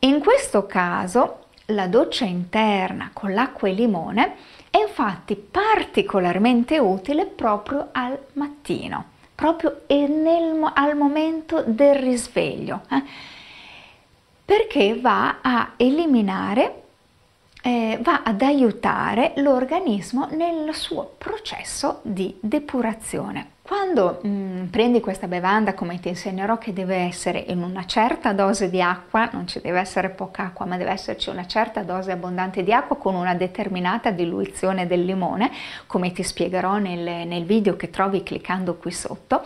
In 0.00 0.20
questo 0.20 0.64
caso 0.66 1.46
la 1.66 1.88
doccia 1.88 2.24
interna 2.24 3.10
con 3.12 3.34
l'acqua 3.34 3.68
e 3.68 3.72
limone 3.72 4.34
è 4.70 4.78
infatti 4.78 5.34
particolarmente 5.34 6.78
utile 6.78 7.26
proprio 7.26 7.88
al 7.90 8.16
mattino, 8.34 9.04
proprio 9.34 9.82
nel, 9.88 10.70
al 10.74 10.96
momento 10.96 11.64
del 11.66 11.96
risveglio, 11.96 12.82
eh? 12.90 13.02
perché 14.44 14.98
va 15.00 15.38
a 15.42 15.72
eliminare 15.76 16.82
eh, 17.68 17.98
va 18.00 18.22
ad 18.24 18.40
aiutare 18.40 19.32
l'organismo 19.36 20.26
nel 20.30 20.74
suo 20.74 21.16
processo 21.18 22.00
di 22.02 22.34
depurazione. 22.40 23.56
Quando 23.60 24.22
mm, 24.26 24.68
prendi 24.68 25.00
questa 25.00 25.28
bevanda, 25.28 25.74
come 25.74 26.00
ti 26.00 26.08
insegnerò, 26.08 26.56
che 26.56 26.72
deve 26.72 26.96
essere 26.96 27.44
in 27.48 27.62
una 27.62 27.84
certa 27.84 28.32
dose 28.32 28.70
di 28.70 28.80
acqua, 28.80 29.28
non 29.32 29.46
ci 29.46 29.60
deve 29.60 29.80
essere 29.80 30.08
poca 30.08 30.44
acqua, 30.44 30.64
ma 30.64 30.78
deve 30.78 30.92
esserci 30.92 31.28
una 31.28 31.46
certa 31.46 31.82
dose 31.82 32.12
abbondante 32.12 32.62
di 32.62 32.72
acqua 32.72 32.96
con 32.96 33.14
una 33.14 33.34
determinata 33.34 34.10
diluizione 34.10 34.86
del 34.86 35.04
limone, 35.04 35.50
come 35.86 36.12
ti 36.12 36.22
spiegherò 36.22 36.78
nel, 36.78 37.26
nel 37.26 37.44
video 37.44 37.76
che 37.76 37.90
trovi 37.90 38.22
cliccando 38.22 38.76
qui 38.76 38.92
sotto, 38.92 39.42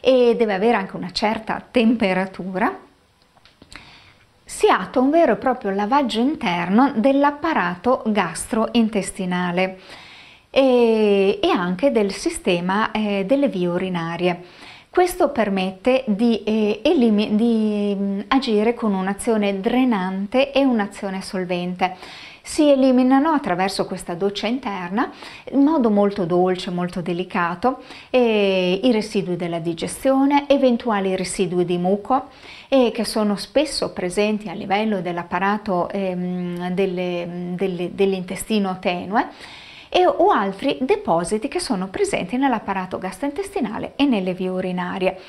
e 0.00 0.34
deve 0.36 0.54
avere 0.54 0.76
anche 0.76 0.96
una 0.96 1.12
certa 1.12 1.64
temperatura, 1.70 2.76
si 4.54 4.68
attua 4.68 5.02
un 5.02 5.10
vero 5.10 5.32
e 5.32 5.36
proprio 5.36 5.72
lavaggio 5.72 6.20
interno 6.20 6.92
dell'apparato 6.94 8.02
gastrointestinale 8.06 9.80
e, 10.48 11.40
e 11.42 11.48
anche 11.48 11.90
del 11.90 12.12
sistema 12.12 12.92
eh, 12.92 13.24
delle 13.26 13.48
vie 13.48 13.66
urinarie. 13.66 14.42
Questo 14.90 15.30
permette 15.30 16.04
di, 16.06 16.44
eh, 16.44 16.80
di 16.84 17.96
mm, 17.98 18.20
agire 18.28 18.74
con 18.74 18.94
un'azione 18.94 19.58
drenante 19.58 20.52
e 20.52 20.64
un'azione 20.64 21.20
solvente. 21.20 21.96
Si 22.40 22.70
eliminano 22.70 23.30
attraverso 23.30 23.86
questa 23.86 24.14
doccia 24.14 24.46
interna 24.46 25.10
in 25.50 25.62
modo 25.62 25.90
molto 25.90 26.26
dolce, 26.26 26.70
molto 26.70 27.00
delicato, 27.00 27.82
eh, 28.10 28.80
i 28.84 28.92
residui 28.92 29.34
della 29.34 29.58
digestione, 29.58 30.46
eventuali 30.46 31.16
residui 31.16 31.64
di 31.64 31.78
muco 31.78 32.28
eh, 32.74 32.90
che 32.90 33.04
sono 33.04 33.36
spesso 33.36 33.92
presenti 33.92 34.48
a 34.48 34.52
livello 34.52 35.00
dell'apparato 35.00 35.88
ehm, 35.90 36.70
delle, 36.70 37.52
delle, 37.54 37.94
dell'intestino 37.94 38.78
tenue 38.80 39.28
e, 39.88 40.04
o 40.04 40.30
altri 40.30 40.78
depositi 40.80 41.46
che 41.46 41.60
sono 41.60 41.86
presenti 41.86 42.36
nell'apparato 42.36 42.98
gastrointestinale 42.98 43.92
e 43.94 44.06
nelle 44.06 44.34
vie 44.34 44.48
urinarie. 44.48 45.20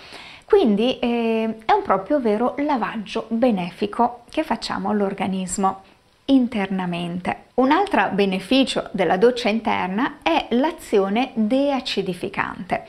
Quindi 0.44 0.98
eh, 0.98 1.58
è 1.66 1.72
un 1.72 1.84
proprio 1.84 2.20
vero 2.20 2.56
lavaggio 2.58 3.28
benefico 3.30 4.22
che 4.32 4.42
facciamo 4.42 4.90
all'organismo 4.90 5.84
internamente. 6.26 7.44
Un 7.56 7.70
altro 7.70 8.10
beneficio 8.12 8.90
della 8.92 9.18
doccia 9.18 9.50
interna 9.50 10.18
è 10.24 10.48
l'azione 10.50 11.30
deacidificante. 11.36 12.86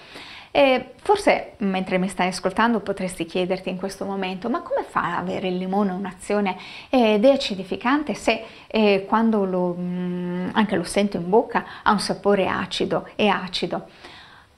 E 0.57 0.93
forse 1.03 1.53
mentre 1.59 1.99
mi 1.99 2.09
stai 2.09 2.29
ascoltando 2.29 2.81
potresti 2.81 3.27
chiederti 3.27 3.69
in 3.69 3.77
questo 3.77 4.07
momento, 4.07 4.49
ma 4.49 4.63
come 4.63 4.87
fa 4.89 5.19
ad 5.19 5.29
avere 5.29 5.49
il 5.49 5.59
limone 5.59 5.93
un'azione 5.93 6.57
eh, 6.89 7.19
deacidificante 7.19 8.15
se 8.15 8.43
eh, 8.67 9.05
quando 9.07 9.45
lo, 9.45 9.77
mm, 9.79 10.49
anche 10.53 10.77
lo 10.77 10.83
sento 10.83 11.19
in 11.19 11.29
bocca 11.29 11.63
ha 11.83 11.93
un 11.93 12.01
sapore 12.01 12.49
acido 12.49 13.07
e 13.17 13.29
acido? 13.29 13.85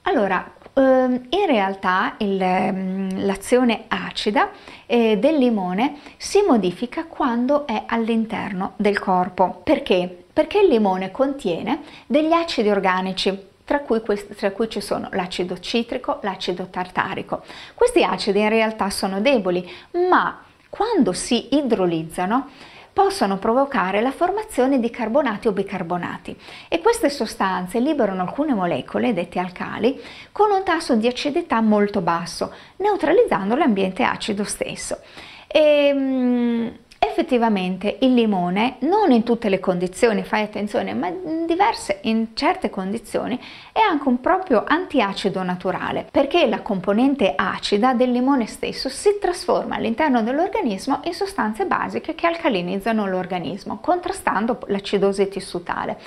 Allora, 0.03 0.49
ehm, 0.73 1.25
in 1.31 1.45
realtà 1.45 2.15
il, 2.19 2.41
mm, 2.41 3.09
l'azione 3.25 3.83
acida 3.89 4.51
eh, 4.85 5.17
del 5.17 5.35
limone 5.35 5.97
si 6.15 6.41
modifica 6.47 7.07
quando 7.07 7.67
è 7.67 7.83
all'interno 7.87 8.71
del 8.77 8.99
corpo. 8.99 9.59
Perché? 9.65 10.23
Perché 10.31 10.59
il 10.59 10.69
limone 10.69 11.11
contiene 11.11 11.81
degli 12.05 12.31
acidi 12.31 12.69
organici 12.69 13.47
tra 13.69 13.81
cui, 13.81 14.01
tra 14.35 14.49
cui 14.49 14.67
ci 14.67 14.81
sono 14.81 15.09
l'acido 15.11 15.59
citrico, 15.59 16.17
l'acido 16.23 16.69
tartarico. 16.71 17.43
Questi 17.75 18.01
acidi 18.01 18.39
in 18.39 18.49
realtà 18.49 18.89
sono 18.89 19.21
deboli, 19.21 19.71
ma 20.09 20.41
quando 20.71 21.13
si 21.13 21.55
idrolizzano 21.55 22.47
possono 22.91 23.37
provocare 23.37 24.01
la 24.01 24.09
formazione 24.09 24.79
di 24.79 24.89
carbonati 24.89 25.47
o 25.47 25.51
bicarbonati 25.51 26.35
e 26.67 26.81
queste 26.81 27.11
sostanze 27.11 27.79
liberano 27.79 28.23
alcune 28.23 28.55
molecole, 28.55 29.13
dette 29.13 29.37
alcali, 29.37 30.01
con 30.31 30.49
un 30.49 30.63
tasso 30.63 30.95
di 30.95 31.05
acidità 31.05 31.61
molto 31.61 32.01
basso, 32.01 32.51
neutralizzando 32.77 33.55
l'ambiente 33.55 34.01
acido 34.01 34.45
stesso. 34.45 34.97
E, 35.45 35.91
um, 35.93 36.75
effettivamente 36.99 37.97
il 38.01 38.13
limone, 38.13 38.75
non 38.79 39.11
in 39.11 39.23
tutte 39.23 39.49
le 39.49 39.59
condizioni, 39.59 40.23
fai 40.23 40.43
attenzione, 40.43 40.93
ma 40.93 41.07
in 41.07 41.45
diverse, 41.47 41.99
in 42.03 42.35
certe 42.35 42.69
condizioni, 42.69 43.39
è 43.71 43.79
anche 43.79 44.07
un 44.07 44.19
proprio 44.19 44.63
antiacido 44.67 45.41
naturale, 45.41 46.05
perché 46.11 46.45
la 46.47 46.61
componente 46.61 47.33
acida 47.35 47.93
del 47.93 48.11
limone 48.11 48.45
stesso 48.45 48.89
si 48.89 49.17
trasforma 49.19 49.75
all'interno 49.75 50.21
dell'organismo 50.21 50.99
in 51.05 51.13
sostanze 51.13 51.65
basiche 51.65 52.15
che 52.15 52.27
alcalinizzano 52.27 53.07
l'organismo, 53.07 53.79
contrastando 53.79 54.59
l'acidosi 54.67 55.27
tissutale 55.29 55.97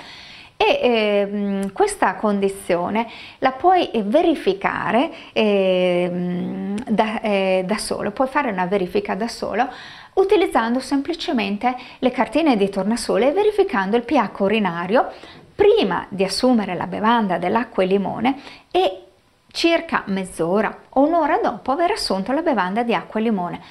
e 0.55 0.79
eh, 0.81 1.71
questa 1.73 2.15
condizione 2.15 3.07
la 3.39 3.51
puoi 3.51 3.89
verificare 4.05 5.11
eh, 5.33 6.75
da, 6.87 7.21
eh, 7.21 7.63
da 7.65 7.77
solo, 7.77 8.11
puoi 8.11 8.27
fare 8.27 8.51
una 8.51 8.65
verifica 8.65 9.15
da 9.15 9.27
solo 9.27 9.67
utilizzando 10.15 10.79
semplicemente 10.79 11.75
le 11.99 12.11
cartine 12.11 12.55
di 12.55 12.69
tornasole 12.69 13.29
e 13.29 13.31
verificando 13.31 13.95
il 13.95 14.03
pH 14.03 14.39
urinario 14.39 15.11
prima 15.55 16.05
di 16.09 16.23
assumere 16.23 16.75
la 16.75 16.87
bevanda 16.87 17.37
dell'acqua 17.37 17.83
e 17.83 17.85
limone 17.85 18.41
e 18.71 19.03
circa 19.51 20.03
mezz'ora 20.07 20.75
o 20.89 21.05
un'ora 21.05 21.37
dopo 21.37 21.71
aver 21.71 21.91
assunto 21.91 22.31
la 22.31 22.41
bevanda 22.41 22.83
di 22.83 22.93
acqua 22.93 23.19
e 23.19 23.23
limone. 23.23 23.61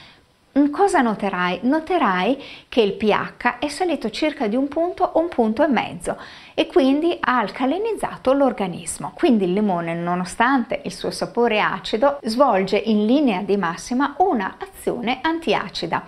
Cosa 0.71 1.01
noterai? 1.01 1.61
Noterai 1.63 2.43
che 2.69 2.83
il 2.83 2.93
pH 2.93 3.59
è 3.59 3.69
salito 3.69 4.11
circa 4.11 4.47
di 4.47 4.55
un 4.55 4.69
punto 4.69 5.03
o 5.03 5.19
un 5.19 5.29
punto 5.29 5.63
e 5.65 5.67
mezzo 5.67 6.19
e 6.55 6.67
quindi 6.67 7.17
ha 7.21 7.39
alcalinizzato 7.39 8.33
l'organismo. 8.33 9.13
Quindi 9.15 9.45
il 9.45 9.53
limone, 9.53 9.95
nonostante 9.95 10.81
il 10.85 10.93
suo 10.93 11.11
sapore 11.11 11.61
acido, 11.61 12.19
svolge 12.23 12.77
in 12.77 13.07
linea 13.07 13.43
di 13.43 13.57
massima 13.57 14.15
una 14.19 14.57
azione 14.59 15.19
antiacida. 15.23 16.05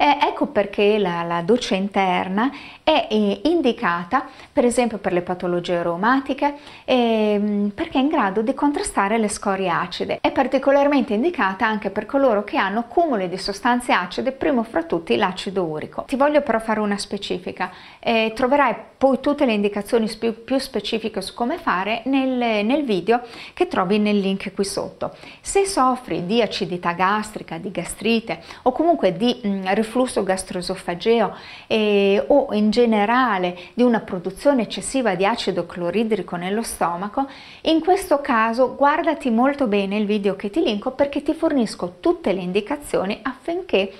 Eh, 0.00 0.16
ecco 0.18 0.46
perché 0.46 0.96
la, 0.96 1.22
la, 1.24 1.42
doccia 1.42 1.74
interna 1.74 2.50
è 2.82 3.06
eh, 3.10 3.42
indicata 3.44 4.24
per 4.50 4.64
esempio 4.64 4.96
per 4.96 5.12
le 5.12 5.20
patologie 5.20 5.76
aromatiche 5.76 6.54
eh, 6.86 7.70
perché 7.74 7.98
è 7.98 8.00
in 8.00 8.08
grado 8.08 8.40
di 8.40 8.54
contrastare 8.54 9.18
le 9.18 9.28
scorie 9.28 9.68
acide. 9.68 10.18
È 10.22 10.30
particolarmente 10.30 11.12
indicata 11.12 11.66
anche 11.66 11.90
per 11.90 12.06
coloro 12.06 12.44
che 12.44 12.56
hanno 12.56 12.84
cumuli 12.84 13.28
di 13.28 13.36
sostanze 13.36 13.92
acide, 13.92 14.32
primo 14.32 14.62
fra 14.62 14.84
tutti 14.84 15.14
l'acido 15.16 15.64
urico. 15.64 16.04
Ti 16.04 16.16
voglio 16.16 16.40
però 16.40 16.60
fare 16.60 16.80
una 16.80 16.96
specifica. 16.96 17.70
Eh, 17.98 18.32
troverai 18.34 18.74
poi 18.96 19.20
tutte 19.20 19.44
le 19.44 19.52
indicazioni 19.52 20.10
più, 20.18 20.44
più 20.44 20.56
specifiche 20.56 21.20
su 21.20 21.34
come 21.34 21.58
fare 21.58 22.02
nel, 22.06 22.64
nel 22.64 22.84
video 22.84 23.20
che 23.52 23.66
trovi 23.66 23.98
nel 23.98 24.18
link 24.18 24.54
qui 24.54 24.64
sotto. 24.64 25.14
Se 25.42 25.66
soffri 25.66 26.24
di 26.24 26.40
acidità 26.40 26.92
gastrica, 26.92 27.58
di 27.58 27.70
gastrite 27.70 28.40
o 28.62 28.72
comunque 28.72 29.14
di 29.14 29.40
mh, 29.42 29.74
reflusso 29.90 30.22
gastroesofageo 30.22 31.34
eh, 31.66 32.24
o 32.28 32.54
in 32.54 32.70
generale 32.70 33.58
di 33.74 33.82
una 33.82 33.98
produzione 33.98 34.62
eccessiva 34.62 35.16
di 35.16 35.26
acido 35.26 35.66
cloridrico 35.66 36.36
nello 36.36 36.62
stomaco, 36.62 37.26
in 37.62 37.80
questo 37.80 38.20
caso 38.20 38.76
guardati 38.76 39.30
molto 39.30 39.66
bene 39.66 39.98
il 39.98 40.06
video 40.06 40.36
che 40.36 40.48
ti 40.48 40.62
linko 40.62 40.92
perché 40.92 41.22
ti 41.22 41.34
fornisco 41.34 41.96
tutte 41.98 42.32
le 42.32 42.40
indicazioni 42.40 43.18
affinché 43.20 43.92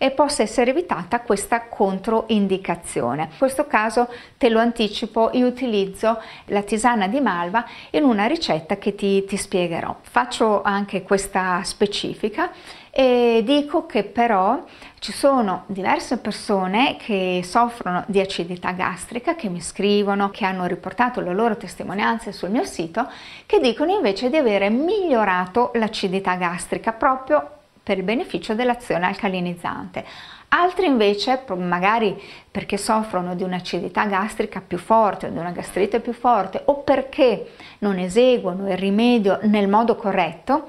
e 0.00 0.12
possa 0.12 0.42
essere 0.42 0.70
evitata 0.70 1.20
questa 1.22 1.66
controindicazione. 1.66 3.22
In 3.32 3.38
questo 3.38 3.66
caso 3.66 4.08
te 4.36 4.48
lo 4.48 4.60
anticipo, 4.60 5.30
io 5.32 5.46
utilizzo 5.46 6.20
la 6.46 6.62
tisana 6.62 7.08
di 7.08 7.20
malva 7.20 7.64
in 7.90 8.04
una 8.04 8.26
ricetta 8.26 8.76
che 8.78 8.94
ti, 8.94 9.24
ti 9.24 9.36
spiegherò. 9.36 9.96
Faccio 10.02 10.62
anche 10.62 11.02
questa 11.02 11.60
specifica 11.64 12.52
e 13.00 13.42
dico 13.44 13.86
che 13.86 14.02
però 14.02 14.64
ci 14.98 15.12
sono 15.12 15.62
diverse 15.66 16.18
persone 16.18 16.96
che 16.96 17.42
soffrono 17.44 18.02
di 18.08 18.18
acidità 18.18 18.72
gastrica, 18.72 19.36
che 19.36 19.48
mi 19.48 19.60
scrivono, 19.60 20.30
che 20.30 20.44
hanno 20.44 20.66
riportato 20.66 21.20
le 21.20 21.32
loro 21.32 21.56
testimonianze 21.56 22.32
sul 22.32 22.50
mio 22.50 22.64
sito, 22.64 23.08
che 23.46 23.60
dicono 23.60 23.92
invece 23.92 24.30
di 24.30 24.36
avere 24.36 24.68
migliorato 24.68 25.70
l'acidità 25.74 26.34
gastrica 26.34 26.90
proprio 26.90 27.48
per 27.84 27.98
il 27.98 28.02
beneficio 28.02 28.56
dell'azione 28.56 29.06
alcalinizzante. 29.06 30.04
Altri 30.48 30.86
invece, 30.86 31.44
magari 31.56 32.20
perché 32.50 32.78
soffrono 32.78 33.36
di 33.36 33.44
un'acidità 33.44 34.06
gastrica 34.06 34.60
più 34.60 34.76
forte, 34.76 35.30
di 35.30 35.38
una 35.38 35.52
gastrite 35.52 36.00
più 36.00 36.12
forte 36.12 36.62
o 36.64 36.78
perché 36.78 37.52
non 37.78 37.96
eseguono 37.98 38.68
il 38.68 38.76
rimedio 38.76 39.38
nel 39.42 39.68
modo 39.68 39.94
corretto, 39.94 40.68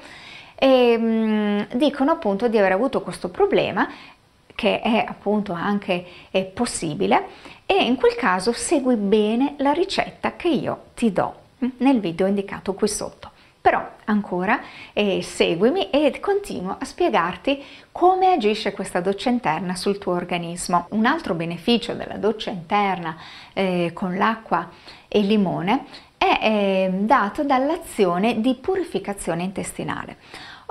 e, 0.59 0.97
mh, 0.97 1.77
dicono 1.77 2.11
appunto 2.11 2.49
di 2.49 2.57
aver 2.57 2.73
avuto 2.73 3.01
questo 3.01 3.29
problema 3.29 3.87
che 4.53 4.81
è 4.81 5.05
appunto 5.07 5.53
anche 5.53 6.05
è 6.29 6.43
possibile 6.43 7.27
e 7.65 7.81
in 7.85 7.95
quel 7.95 8.15
caso 8.15 8.51
segui 8.51 8.97
bene 8.97 9.55
la 9.59 9.71
ricetta 9.71 10.35
che 10.35 10.49
io 10.49 10.87
ti 10.95 11.13
do 11.13 11.33
nel 11.77 12.01
video 12.01 12.27
indicato 12.27 12.73
qui 12.73 12.89
sotto. 12.89 13.31
Però 13.61 13.85
ancora 14.05 14.59
eh, 14.91 15.21
seguimi 15.21 15.89
e 15.89 16.19
continuo 16.19 16.75
a 16.77 16.83
spiegarti 16.83 17.63
come 17.91 18.31
agisce 18.31 18.73
questa 18.73 18.99
doccia 18.99 19.29
interna 19.29 19.75
sul 19.75 19.97
tuo 19.97 20.13
organismo. 20.13 20.87
Un 20.91 21.05
altro 21.05 21.35
beneficio 21.35 21.93
della 21.93 22.17
doccia 22.17 22.49
interna 22.49 23.17
eh, 23.53 23.91
con 23.93 24.17
l'acqua 24.17 24.69
e 25.07 25.19
il 25.19 25.27
limone 25.27 25.85
è 26.17 26.39
eh, 26.41 26.89
dato 26.99 27.43
dall'azione 27.43 28.41
di 28.41 28.55
purificazione 28.55 29.43
intestinale. 29.43 30.17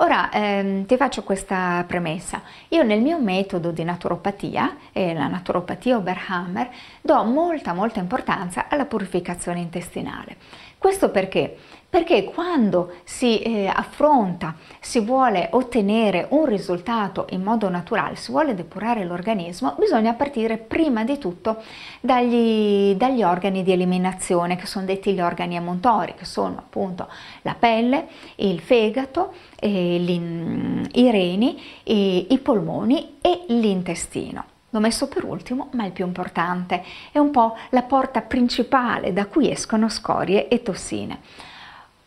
Ora 0.01 0.31
ehm, 0.31 0.85
ti 0.85 0.95
faccio 0.95 1.23
questa 1.23 1.83
premessa. 1.85 2.41
Io 2.69 2.83
nel 2.83 3.01
mio 3.01 3.19
metodo 3.19 3.71
di 3.71 3.83
naturopatia, 3.83 4.77
eh, 4.93 5.13
la 5.13 5.27
naturopatia 5.27 5.97
Oberhammer, 5.97 6.69
do 7.01 7.21
molta 7.25 7.73
molta 7.73 7.99
importanza 7.99 8.67
alla 8.69 8.85
purificazione 8.85 9.59
intestinale. 9.59 10.37
Questo 10.77 11.09
perché? 11.09 11.57
Perché 11.89 12.23
quando 12.25 12.93
si 13.03 13.41
eh, 13.41 13.65
affronta, 13.65 14.53
si 14.79 14.99
vuole 14.99 15.47
ottenere 15.53 16.27
un 16.29 16.45
risultato 16.45 17.25
in 17.31 17.41
modo 17.41 17.67
naturale, 17.67 18.15
si 18.15 18.29
vuole 18.29 18.53
depurare 18.53 19.03
l'organismo, 19.05 19.73
bisogna 19.75 20.13
partire 20.13 20.57
prima 20.57 21.03
di 21.03 21.17
tutto 21.17 21.63
dagli, 21.99 22.93
dagli 22.93 23.23
organi 23.23 23.63
di 23.63 23.71
eliminazione, 23.71 24.55
che 24.55 24.67
sono 24.67 24.85
detti 24.85 25.13
gli 25.13 25.19
organi 25.19 25.55
emontori, 25.55 26.13
che 26.13 26.25
sono 26.25 26.57
appunto 26.59 27.07
la 27.41 27.55
pelle, 27.57 28.07
il 28.35 28.59
fegato, 28.59 29.33
eh, 29.59 29.95
i 29.95 31.09
reni, 31.09 31.59
eh, 31.81 32.27
i 32.29 32.37
polmoni 32.37 33.17
e 33.19 33.45
l'intestino. 33.47 34.45
L'ho 34.69 34.79
messo 34.79 35.07
per 35.07 35.23
ultimo, 35.23 35.69
ma 35.71 35.85
il 35.85 35.91
più 35.91 36.05
importante, 36.05 36.83
è 37.11 37.17
un 37.17 37.31
po' 37.31 37.57
la 37.71 37.81
porta 37.81 38.21
principale 38.21 39.11
da 39.11 39.25
cui 39.25 39.49
escono 39.49 39.89
scorie 39.89 40.47
e 40.47 40.61
tossine. 40.61 41.47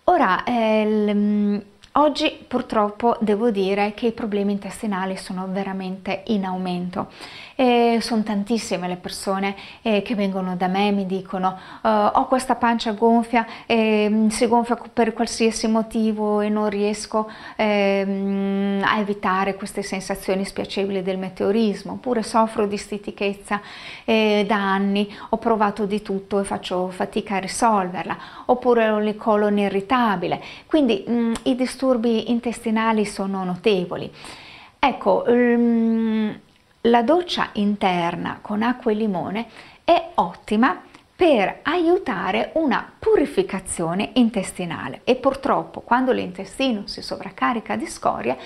Ora, 0.05 0.43
eh, 0.43 1.65
oggi 1.93 2.45
purtroppo 2.49 3.17
devo 3.21 3.53
dire 3.53 3.95
che 3.95 4.09
i 4.09 4.13
problemi 4.13 4.51
intestinali 4.51 5.17
sono 5.17 5.47
veramente 5.49 6.25
in 6.27 6.45
aumento 6.45 7.09
e 7.55 7.99
sono 8.01 8.23
tantissime 8.23 8.89
le 8.89 8.97
persone 8.97 9.55
eh, 9.83 10.03
che 10.03 10.15
vengono 10.15 10.57
da 10.57 10.69
me 10.69 10.89
e 10.89 10.93
mi 10.93 11.07
dicono 11.07 11.59
uh, 11.83 11.89
ho 11.89 12.27
questa 12.27 12.55
pancia 12.55 12.93
gonfia, 12.93 13.47
eh, 13.67 14.27
si 14.29 14.47
gonfia 14.47 14.79
per 14.93 15.13
qualsiasi 15.13 15.69
motivo 15.69 16.41
e 16.41 16.49
non 16.49 16.69
riesco 16.69 17.31
eh, 17.57 18.81
a 18.83 18.99
evitare 18.99 19.55
queste 19.55 19.83
sensazioni 19.83 20.45
spiacevoli 20.45 21.03
del 21.03 21.19
meteorismo, 21.19 21.93
oppure 21.93 22.23
soffro 22.23 22.67
di 22.67 22.77
stitichezza 22.77 23.61
eh, 24.05 24.45
da 24.47 24.57
anni, 24.57 25.13
ho 25.31 25.37
provato 25.39 25.87
di 25.87 26.03
tutto 26.03 26.41
e 26.41 26.45
faccio 26.45 26.89
fatica 26.89 27.37
a 27.37 27.39
risolverla, 27.39 28.17
oppure 28.47 28.89
ho 28.89 29.01
il 29.01 29.17
colon 29.17 29.59
irritabile, 29.59 30.41
quindi 30.67 31.05
mh, 31.07 31.13
mm, 31.13 31.33
i 31.45 31.55
disturbi 31.55 32.31
intestinali 32.31 33.05
sono 33.05 33.45
notevoli. 33.45 34.11
Ecco, 34.79 35.25
um, 35.29 36.37
la 36.83 37.03
doccia 37.03 37.51
interna 37.55 38.39
con 38.41 38.63
acqua 38.63 38.91
e 38.91 38.95
limone 38.95 39.47
è 39.85 40.11
ottima 40.15 40.83
per 41.15 41.61
aiutare 41.63 42.51
una 42.55 42.91
purificazione 42.99 44.11
intestinale. 44.15 45.03
E 45.05 45.15
purtroppo 45.15 45.81
quando 45.81 46.11
l'intestino 46.11 46.87
si 46.87 47.01
sovraccarica 47.01 47.77
di 47.77 47.87
scorie 47.87 48.37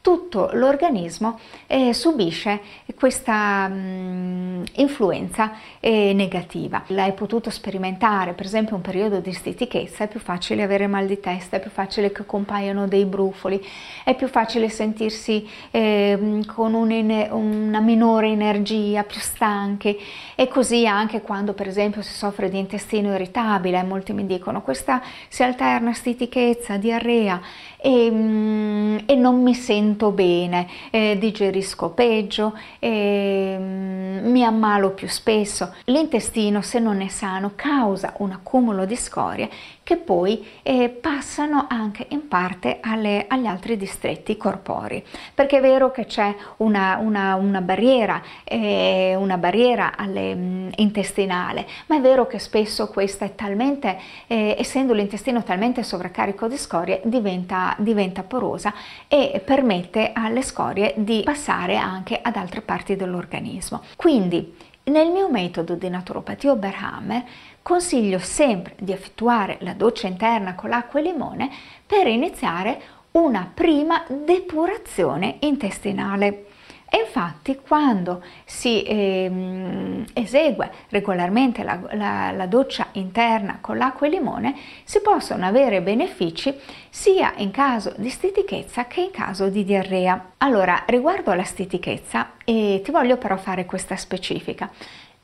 tutto 0.00 0.50
l'organismo 0.52 1.38
eh, 1.66 1.92
subisce 1.92 2.60
questa 2.94 3.68
mh, 3.68 3.74
mm, 3.74 4.62
influenza 4.76 5.52
eh, 5.80 6.12
negativa. 6.14 6.84
L'hai 6.88 7.12
potuto 7.12 7.50
sperimentare, 7.50 8.32
per 8.32 8.46
esempio 8.46 8.76
un 8.76 8.82
periodo 8.82 9.20
di 9.20 9.32
stitichezza, 9.32 10.04
è 10.04 10.08
più 10.08 10.20
facile 10.20 10.62
avere 10.62 10.86
mal 10.86 11.06
di 11.06 11.20
testa, 11.20 11.56
è 11.56 11.60
più 11.60 11.70
facile 11.70 12.12
che 12.12 12.24
compaiano 12.24 12.88
dei 12.88 13.04
brufoli, 13.04 13.64
è 14.04 14.14
più 14.14 14.28
facile 14.28 14.68
sentirsi 14.68 15.48
eh, 15.70 16.42
con 16.46 16.74
un, 16.74 17.28
una 17.30 17.80
minore 17.80 18.28
energia, 18.28 19.02
più 19.02 19.20
stanchi 19.20 19.98
e 20.34 20.48
così 20.48 20.86
anche 20.86 21.20
quando 21.20 21.52
per 21.52 21.66
esempio 21.66 22.02
si 22.02 22.12
soffre 22.12 22.48
di 22.48 22.58
intestino 22.58 23.12
irritabile, 23.14 23.82
molti 23.82 24.12
mi 24.12 24.26
dicono 24.26 24.62
questa 24.62 25.02
si 25.28 25.42
alterna 25.42 25.92
stitichezza, 25.92 26.76
diarrea 26.76 27.40
e, 27.80 28.10
mh, 28.10 28.16
mm, 28.16 28.96
e 29.06 29.14
non 29.14 29.42
mi 29.42 29.54
sento 29.54 30.10
bene, 30.10 30.68
eh, 30.90 31.16
digerisco 31.18 31.90
peggio, 31.90 32.58
eh, 32.78 33.56
mi 33.58 34.44
ammalo 34.44 34.90
più 34.90 35.08
spesso. 35.08 35.74
L'intestino, 35.84 36.60
se 36.60 36.78
non 36.78 37.00
è 37.00 37.08
sano, 37.08 37.52
causa 37.54 38.14
un 38.18 38.32
accumulo 38.32 38.84
di 38.84 38.96
scorie 38.96 39.48
che 39.88 39.96
poi 39.96 40.46
eh, 40.60 40.90
passano 40.90 41.64
anche 41.66 42.04
in 42.10 42.28
parte 42.28 42.76
alle, 42.82 43.24
agli 43.26 43.46
altri 43.46 43.78
distretti 43.78 44.36
corporei. 44.36 45.02
Perché 45.32 45.56
è 45.56 45.60
vero 45.62 45.90
che 45.90 46.04
c'è 46.04 46.34
una, 46.58 46.98
una, 47.00 47.36
una 47.36 47.62
barriera, 47.62 48.20
eh, 48.44 49.14
una 49.18 49.38
barriera 49.38 49.96
alle, 49.96 50.34
mh, 50.34 50.40
mm, 50.40 50.68
intestinale, 50.76 51.66
ma 51.86 51.96
è 51.96 52.02
vero 52.02 52.26
che 52.26 52.38
spesso 52.38 52.88
questa 52.88 53.24
è 53.24 53.34
talmente, 53.34 53.98
eh, 54.26 54.56
essendo 54.58 54.92
l'intestino 54.92 55.42
talmente 55.42 55.82
sovraccarico 55.82 56.48
di 56.48 56.58
scorie, 56.58 57.00
diventa, 57.04 57.74
diventa 57.78 58.22
porosa 58.22 58.74
e 59.08 59.40
permette 59.42 60.10
alle 60.12 60.42
scorie 60.42 60.92
di 60.98 61.22
passare 61.24 61.78
anche 61.78 62.20
ad 62.20 62.36
altre 62.36 62.60
parti 62.60 62.94
dell'organismo. 62.94 63.80
Quindi 63.96 64.54
nel 64.84 65.10
mio 65.10 65.30
metodo 65.30 65.74
di 65.74 65.88
naturopatia 65.88 66.50
Oberhammer 66.50 67.24
consiglio 67.68 68.18
sempre 68.18 68.72
di 68.78 68.92
effettuare 68.92 69.58
la 69.60 69.74
doccia 69.74 70.06
interna 70.06 70.54
con 70.54 70.70
l'acqua 70.70 71.00
e 71.00 71.02
limone 71.02 71.50
per 71.84 72.06
iniziare 72.06 72.80
una 73.10 73.50
prima 73.52 74.04
depurazione 74.08 75.36
intestinale. 75.40 76.46
E 76.88 77.00
infatti 77.00 77.56
quando 77.56 78.24
si 78.46 78.82
eh, 78.84 80.02
esegue 80.14 80.70
regolarmente 80.88 81.62
la, 81.62 81.78
la, 81.90 82.30
la, 82.30 82.46
doccia 82.46 82.86
interna 82.92 83.58
con 83.60 83.76
l'acqua 83.76 84.06
e 84.06 84.10
limone 84.10 84.56
si 84.84 85.02
possono 85.02 85.44
avere 85.44 85.82
benefici 85.82 86.54
sia 86.88 87.34
in 87.36 87.50
caso 87.50 87.92
di 87.98 88.08
stitichezza 88.08 88.86
che 88.86 89.02
in 89.02 89.10
caso 89.10 89.50
di 89.50 89.64
diarrea. 89.64 90.30
Allora, 90.38 90.84
riguardo 90.86 91.30
alla 91.30 91.44
stitichezza, 91.44 92.30
eh, 92.46 92.80
ti 92.82 92.90
voglio 92.90 93.18
però 93.18 93.36
fare 93.36 93.66
questa 93.66 93.96
specifica. 93.96 94.70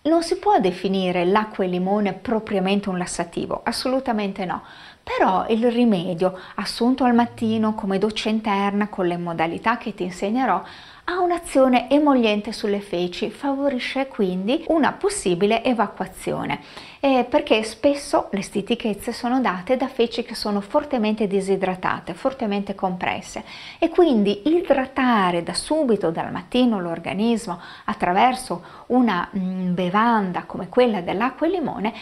Non 0.07 0.23
si 0.23 0.37
può 0.37 0.59
definire 0.61 1.25
l'acqua 1.25 1.65
e 1.65 1.67
limone 1.67 2.13
propriamente 2.13 2.91
un 2.91 2.99
lassativo, 2.99 3.63
assolutamente 3.65 4.45
no. 4.45 4.63
Però 5.03 5.47
il 5.49 5.73
rimedio 5.73 6.39
assunto 6.57 7.05
al 7.05 7.15
mattino 7.15 7.75
come 7.75 7.97
doccia 7.97 8.29
interna 8.29 8.89
con 8.89 9.07
le 9.07 9.17
modalità 9.17 9.79
che 9.79 9.95
ti 9.95 10.03
insegnerò 10.03 10.63
ha 11.05 11.21
un'azione 11.21 11.89
emoliente 11.89 12.53
sulle 12.53 12.81
feci, 12.81 13.31
favorisce 13.31 14.07
quindi 14.07 14.65
una 14.69 14.93
possibile 14.93 15.65
evacuazione, 15.65 16.61
eh, 17.05 17.27
perché 17.29 17.63
spesso 17.65 18.29
le 18.31 18.41
stitichezze 18.41 19.13
sono 19.13 19.39
date 19.43 19.77
da 19.77 19.89
feci 19.89 20.23
che 20.23 20.35
sono 20.35 20.63
fortemente 20.63 21.27
disidratate, 21.27 22.15
fortemente 22.15 22.75
compresse. 22.75 23.45
E 23.79 23.91
quindi 23.91 24.49
idratare 24.49 25.43
da 25.43 25.53
subito 25.53 26.11
dal 26.11 26.33
mattino 26.33 26.81
l'organismo 26.81 27.61
attraverso 27.85 28.65
una 28.87 29.29
mh, 29.31 29.39
mm, 29.39 29.75
bevanda 29.75 30.45
come 30.45 30.71
quella 30.71 31.03
dell'acqua 31.03 31.47
e 31.47 31.51
limone 31.51 31.93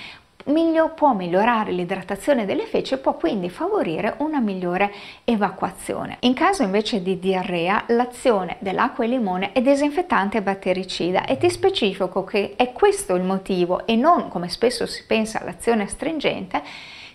miglio, 0.46 0.90
può 0.90 1.12
migliorare 1.14 1.72
l'idratazione 1.72 2.44
delle 2.44 2.66
feci 2.66 2.94
e 2.94 2.98
può 2.98 3.14
quindi 3.14 3.50
favorire 3.50 4.14
una 4.18 4.40
migliore 4.40 4.92
evacuazione. 5.24 6.16
In 6.20 6.34
caso 6.34 6.62
invece 6.62 7.02
di 7.02 7.18
diarrea, 7.18 7.84
l'azione 7.88 8.56
dell'acqua 8.60 9.04
e 9.04 9.08
limone 9.08 9.52
è 9.52 9.60
disinfettante 9.60 10.38
e 10.38 10.42
battericida 10.42 11.24
e 11.24 11.36
ti 11.36 11.50
specifico 11.50 12.24
che 12.24 12.54
è 12.56 12.72
questo 12.72 13.14
il 13.14 13.22
motivo 13.22 13.86
e 13.86 13.96
non 13.96 14.28
come 14.28 14.48
spesso 14.48 14.86
si 14.86 15.04
pensa 15.06 15.42
l'azione 15.44 15.82
astringente 15.84 16.62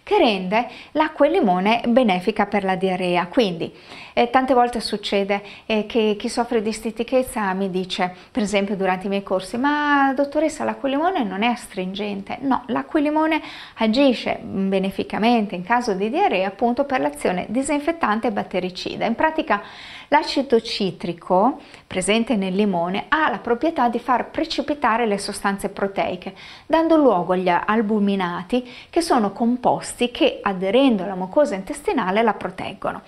che 0.08 0.17
rende 0.17 0.70
l'acqua 0.93 1.26
e 1.26 1.30
limone 1.30 1.82
benefica 1.86 2.46
per 2.46 2.63
la 2.63 2.76
diarrea. 2.76 3.28
Quindi 3.28 3.70
eh, 4.13 4.30
tante 4.30 4.54
volte 4.54 4.80
succede 4.80 5.43
eh, 5.65 5.86
che 5.86 6.15
chi 6.17 6.30
soffre 6.30 6.62
di 6.62 6.72
stitichezza 6.72 7.52
mi 7.52 7.70
dice, 7.70 8.15
per 8.32 8.41
esempio 8.41 8.78
durante 8.78 9.08
i 9.08 9.10
miei 9.10 9.22
corsi, 9.22 9.58
ma 9.58 10.13
dottoressa 10.15 10.63
l'acqua 10.63 10.88
e 10.88 10.91
limone 10.93 11.24
non 11.26 11.43
è 11.43 11.48
astringente. 11.48 12.38
No, 12.39 12.63
l'acqua 12.67 13.02
e 13.02 13.04
limone 13.04 13.41
agisce 13.80 14.39
beneficamente 14.41 15.56
in 15.56 15.63
caso 15.65 15.93
di 15.93 16.10
diarrea 16.10 16.48
appunto 16.48 16.86
per 16.86 17.02
l'azione 17.02 17.46
disinfettante 17.50 18.28
e 18.28 18.32
battericida. 18.32 19.04
In 19.04 19.15
pratica 19.15 19.62
L'acido 20.10 20.62
citrico 20.62 21.60
presente 21.86 22.38
nel 22.38 22.56
limone 22.56 23.06
ha 23.10 23.30
la 23.30 23.39
proprietà 23.39 23.89
di 23.89 24.00
far 24.00 24.30
precipitare 24.30 25.06
le 25.06 25.17
sostanze 25.17 25.67
proteiche, 25.67 26.34
dando 26.65 26.96
luogo 26.96 27.34
agli 27.34 27.50
albuminati 27.50 28.65
che 28.89 29.02
sono 29.02 29.34
composti 29.34 30.10
che 30.10 30.39
aderendo 30.41 31.04
alla 31.04 31.15
mucosa 31.15 31.56
intestinale 31.56 32.22
la 32.24 32.34
proteggono. 32.34 33.02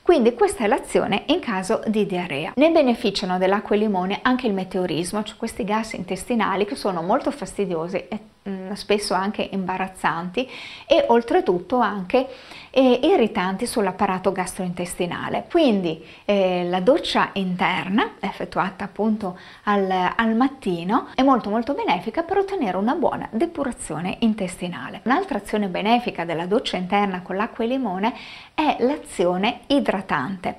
Quindi 0.00 0.34
questa 0.34 0.64
è 0.64 0.66
l'azione 0.66 1.24
in 1.26 1.40
caso 1.40 1.82
di 1.88 2.06
diarrea. 2.06 2.52
Ne 2.54 2.70
beneficiano 2.70 3.36
dell'acqua 3.36 3.76
e 3.76 3.80
limone 3.80 4.20
anche 4.22 4.46
il 4.46 4.54
meteorismo, 4.54 5.24
cioè 5.24 5.36
questi 5.36 5.64
gas 5.64 5.92
intestinali 5.92 6.64
che 6.64 6.76
sono 6.76 7.02
molto 7.02 7.30
fastidiosi 7.30 7.96
e 8.08 8.20
mh, 8.46 8.72
spesso 8.72 9.14
anche 9.14 9.48
imbarazzanti 9.50 10.48
e 10.86 11.04
oltretutto 11.08 11.78
anche 11.78 12.28
eh, 12.70 13.00
irritanti 13.02 13.66
sull'apparato 13.66 14.32
gastrointestinale. 14.32 15.46
Quindi 15.50 16.04
eh, 16.24 16.64
la 16.68 16.80
doccia 16.80 17.30
interna, 17.34 18.14
effettuata 18.20 18.84
appunto 18.84 19.38
al, 19.64 19.90
al 19.90 20.34
mattino, 20.34 21.08
è 21.14 21.22
molto 21.22 21.50
molto 21.50 21.74
benefica 21.74 22.22
per 22.22 22.38
ottenere 22.38 22.76
una 22.76 22.94
buona 22.94 23.28
depurazione 23.30 24.16
intestinale. 24.20 25.00
Un'altra 25.04 25.38
azione 25.38 25.68
benefica 25.68 26.24
della 26.24 26.46
doccia 26.46 26.76
interna 26.76 27.22
con 27.22 27.36
l'acqua 27.36 27.64
e 27.64 27.68
limone 27.68 28.14
è 28.54 28.76
l'azione 28.80 29.60
idratante. 29.68 30.56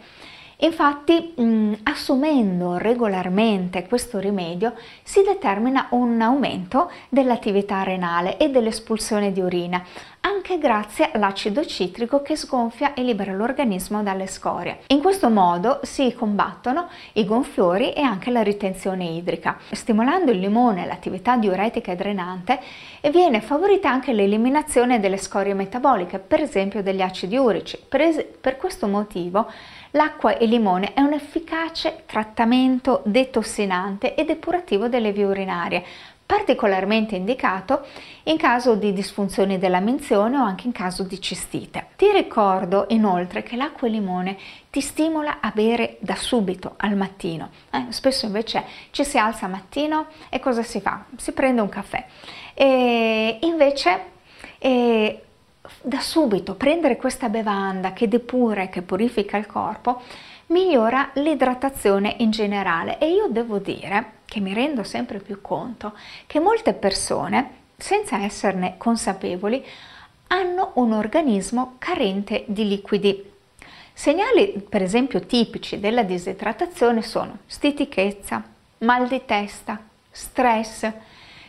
Infatti, 0.61 1.33
mh, 1.35 1.73
assumendo 1.83 2.77
regolarmente 2.77 3.85
questo 3.87 4.17
rimedio 4.17 4.73
si 5.03 5.21
determina 5.21 5.87
un 5.91 6.19
aumento 6.19 6.89
dell'attività 7.09 7.83
renale 7.83 8.37
e 8.37 8.49
dell'espulsione 8.49 9.31
di 9.31 9.39
urina, 9.39 9.83
anche 10.21 10.57
grazie 10.57 11.11
all'acido 11.11 11.63
citrico 11.63 12.23
che 12.23 12.35
sgonfia 12.35 12.95
e 12.95 13.03
libera 13.03 13.33
l'organismo 13.33 14.01
dalle 14.01 14.25
scorie. 14.25 14.79
In 14.87 14.99
questo 14.99 15.29
modo 15.29 15.79
si 15.83 16.11
combattono 16.15 16.87
i 17.13 17.25
gonfiori 17.25 17.93
e 17.93 18.01
anche 18.01 18.31
la 18.31 18.41
ritenzione 18.41 19.05
idrica. 19.05 19.57
Stimolando 19.71 20.31
il 20.31 20.39
limone 20.39 20.87
l'attività 20.87 21.37
diuretica 21.37 21.91
e 21.91 21.95
drenante 21.95 22.59
viene 23.11 23.41
favorita 23.41 23.89
anche 23.89 24.11
l'eliminazione 24.11 24.99
delle 24.99 25.17
scorie 25.17 25.53
metaboliche, 25.53 26.17
per 26.17 26.41
esempio 26.41 26.81
degli 26.81 27.01
acidi 27.01 27.37
urici. 27.37 27.77
Per, 27.87 28.01
es- 28.01 28.25
per 28.41 28.57
questo 28.57 28.87
motivo 28.87 29.49
L'acqua 29.97 30.37
e 30.37 30.45
limone 30.45 30.93
è 30.93 31.01
un 31.01 31.13
efficace 31.13 32.03
trattamento 32.05 33.01
detossinante 33.03 34.13
e 34.13 34.25
depurativo 34.25 34.87
delle 34.87 35.11
vie 35.11 35.25
urinarie, 35.25 35.83
particolarmente 36.23 37.15
indicato 37.15 37.83
in 38.25 38.37
caso 38.37 38.75
di 38.75 38.93
disfunzioni 38.93 39.57
della 39.57 39.79
menzione 39.79 40.37
o 40.37 40.43
anche 40.43 40.67
in 40.67 40.71
caso 40.71 41.01
di 41.01 41.19
cistite. 41.19 41.87
Ti 41.95 42.11
ricordo 42.11 42.85
inoltre 42.89 43.41
che 43.41 43.55
l'acqua 43.55 43.87
e 43.87 43.91
limone 43.91 44.37
ti 44.69 44.81
stimola 44.81 45.39
a 45.41 45.49
bere 45.51 45.97
da 45.99 46.15
subito 46.15 46.75
al 46.77 46.95
mattino. 46.95 47.49
Eh, 47.71 47.87
spesso 47.89 48.27
invece 48.27 48.65
ci 48.91 49.03
si 49.03 49.17
alza 49.17 49.45
al 49.45 49.51
mattino 49.51 50.09
e 50.29 50.37
cosa 50.37 50.61
si 50.61 50.79
fa? 50.79 51.05
Si 51.15 51.31
prende 51.31 51.61
un 51.61 51.69
caffè. 51.69 52.05
E 52.53 53.39
invece 53.41 54.01
eh, 54.59 55.26
da 55.81 55.99
subito 55.99 56.55
prendere 56.55 56.97
questa 56.97 57.29
bevanda 57.29 57.93
che 57.93 58.07
depura 58.07 58.63
e 58.63 58.69
che 58.69 58.81
purifica 58.81 59.37
il 59.37 59.45
corpo 59.45 60.01
migliora 60.47 61.09
l'idratazione 61.13 62.15
in 62.19 62.31
generale 62.31 62.97
e 62.99 63.11
io 63.11 63.27
devo 63.29 63.57
dire 63.57 64.11
che 64.25 64.39
mi 64.39 64.53
rendo 64.53 64.83
sempre 64.83 65.19
più 65.19 65.41
conto 65.41 65.93
che 66.25 66.39
molte 66.39 66.73
persone, 66.73 67.49
senza 67.77 68.19
esserne 68.19 68.75
consapevoli, 68.77 69.63
hanno 70.27 70.71
un 70.75 70.91
organismo 70.91 71.75
carente 71.77 72.43
di 72.47 72.67
liquidi. 72.67 73.31
Segnali 73.93 74.63
per 74.67 74.81
esempio 74.81 75.21
tipici 75.21 75.79
della 75.79 76.03
disidratazione 76.03 77.01
sono 77.01 77.39
stitichezza, 77.45 78.43
mal 78.79 79.07
di 79.07 79.21
testa, 79.25 79.79
stress, 80.11 80.91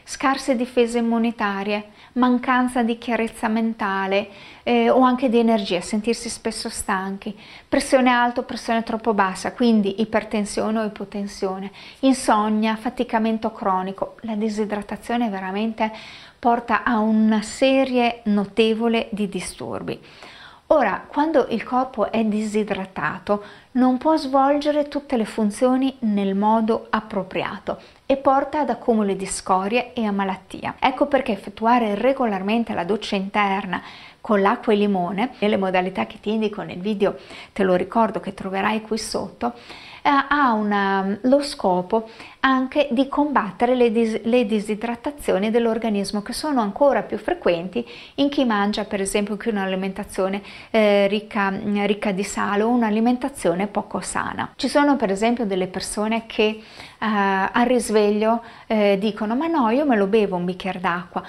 scarse 0.04 0.56
difese 0.56 0.98
immunitarie, 0.98 1.90
mancanza 2.14 2.82
di 2.82 2.98
chiarezza 2.98 3.48
mentale 3.48 4.28
eh, 4.62 4.90
o 4.90 5.00
anche 5.00 5.28
di 5.28 5.38
energia, 5.38 5.80
sentirsi 5.80 6.28
spesso 6.28 6.68
stanchi, 6.68 7.38
pressione 7.68 8.10
alta 8.10 8.40
o 8.40 8.44
pressione 8.44 8.82
troppo 8.82 9.14
bassa, 9.14 9.52
quindi 9.52 10.00
ipertensione 10.00 10.80
o 10.80 10.84
ipotensione, 10.84 11.70
insonnia, 12.00 12.76
faticamento 12.76 13.52
cronico. 13.52 14.16
La 14.22 14.34
disidratazione 14.34 15.28
veramente 15.28 15.92
porta 16.38 16.82
a 16.84 16.98
una 16.98 17.42
serie 17.42 18.20
notevole 18.24 19.08
di 19.10 19.28
disturbi. 19.28 20.00
Ora, 20.70 21.02
quando 21.06 21.46
il 21.48 21.64
corpo 21.64 22.12
è 22.12 22.22
disidratato, 22.24 23.42
non 23.72 23.96
può 23.96 24.16
svolgere 24.16 24.86
tutte 24.86 25.16
le 25.16 25.24
funzioni 25.24 25.96
nel 26.00 26.34
modo 26.34 26.88
appropriato 26.90 27.80
e 28.10 28.16
porta 28.16 28.60
ad 28.60 28.70
accumuli 28.70 29.16
di 29.16 29.26
scorie 29.26 29.92
e 29.92 30.06
a 30.06 30.12
malattia. 30.12 30.76
Ecco 30.78 31.04
perché 31.04 31.32
effettuare 31.32 31.94
regolarmente 31.94 32.72
la 32.72 32.84
doccia 32.84 33.16
interna 33.16 33.82
con 34.22 34.40
l'acqua 34.40 34.72
e 34.72 34.76
limone, 34.76 35.34
nelle 35.40 35.58
modalità 35.58 36.06
che 36.06 36.18
ti 36.18 36.30
indico 36.30 36.62
nel 36.62 36.78
video, 36.78 37.18
te 37.52 37.64
lo 37.64 37.74
ricordo 37.74 38.18
che 38.18 38.32
troverai 38.32 38.80
qui 38.80 38.96
sotto, 38.96 39.52
ha 40.10 40.52
una, 40.52 41.18
lo 41.22 41.42
scopo 41.42 42.08
anche 42.40 42.88
di 42.90 43.08
combattere 43.08 43.74
le, 43.74 43.92
dis, 43.92 44.22
le, 44.22 44.46
disidratazioni 44.46 45.50
dell'organismo 45.50 46.22
che 46.22 46.32
sono 46.32 46.60
ancora 46.60 47.02
più 47.02 47.18
frequenti 47.18 47.86
in 48.16 48.28
chi 48.28 48.44
mangia 48.44 48.84
per 48.84 49.00
esempio 49.00 49.34
anche 49.34 49.50
un'alimentazione 49.50 50.42
eh, 50.70 51.06
ricca, 51.08 51.52
ricca, 51.84 52.12
di 52.12 52.24
sale 52.24 52.62
o 52.62 52.68
un'alimentazione 52.68 53.66
poco 53.66 54.00
sana. 54.00 54.52
Ci 54.56 54.68
sono 54.68 54.96
per 54.96 55.10
esempio 55.10 55.44
delle 55.44 55.66
persone 55.66 56.24
che 56.26 56.42
eh, 56.44 56.62
al 56.98 57.66
risveglio 57.66 58.42
eh, 58.66 58.96
dicono 58.98 59.36
ma 59.36 59.46
no 59.46 59.68
io 59.70 59.84
me 59.84 59.96
lo 59.96 60.06
bevo 60.06 60.36
un 60.36 60.44
bicchiere 60.44 60.80
d'acqua 60.80 61.22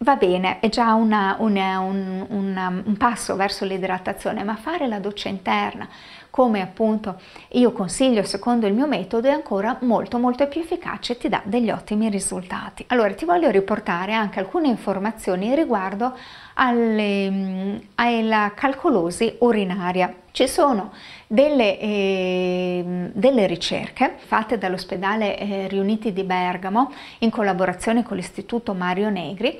Va 0.00 0.14
bene, 0.14 0.60
è 0.60 0.68
già 0.68 0.94
una, 0.94 1.34
una, 1.40 1.80
un, 1.80 2.24
un, 2.28 2.82
un 2.84 2.96
passo 2.96 3.34
verso 3.34 3.64
l'idratazione, 3.64 4.44
ma 4.44 4.54
fare 4.54 4.86
la 4.86 5.00
doccia 5.00 5.28
interna, 5.28 5.88
come 6.30 6.60
appunto 6.60 7.20
io 7.52 7.72
consiglio 7.72 8.22
secondo 8.22 8.66
il 8.66 8.74
mio 8.74 8.86
metodo, 8.86 9.28
è 9.28 9.32
ancora 9.32 9.78
molto 9.80 10.18
molto 10.18 10.46
più 10.46 10.60
efficace 10.60 11.14
e 11.14 11.18
ti 11.18 11.28
dà 11.28 11.42
degli 11.44 11.70
ottimi 11.70 12.08
risultati. 12.08 12.84
Allora 12.88 13.12
ti 13.14 13.24
voglio 13.24 13.50
riportare 13.50 14.12
anche 14.12 14.38
alcune 14.38 14.68
informazioni 14.68 15.54
riguardo 15.54 16.16
alle, 16.54 17.80
alla 17.96 18.52
calcolosi 18.54 19.36
urinaria. 19.40 20.14
Ci 20.30 20.46
sono 20.46 20.92
delle, 21.26 21.78
eh, 21.80 23.10
delle, 23.12 23.46
ricerche 23.46 24.14
fatte 24.18 24.58
dall'ospedale 24.58 25.38
eh, 25.38 25.68
Riuniti 25.68 26.12
di 26.12 26.22
Bergamo 26.22 26.92
in 27.18 27.30
collaborazione 27.30 28.02
con 28.02 28.16
l'Istituto 28.16 28.72
Mario 28.74 29.10
Negri 29.10 29.58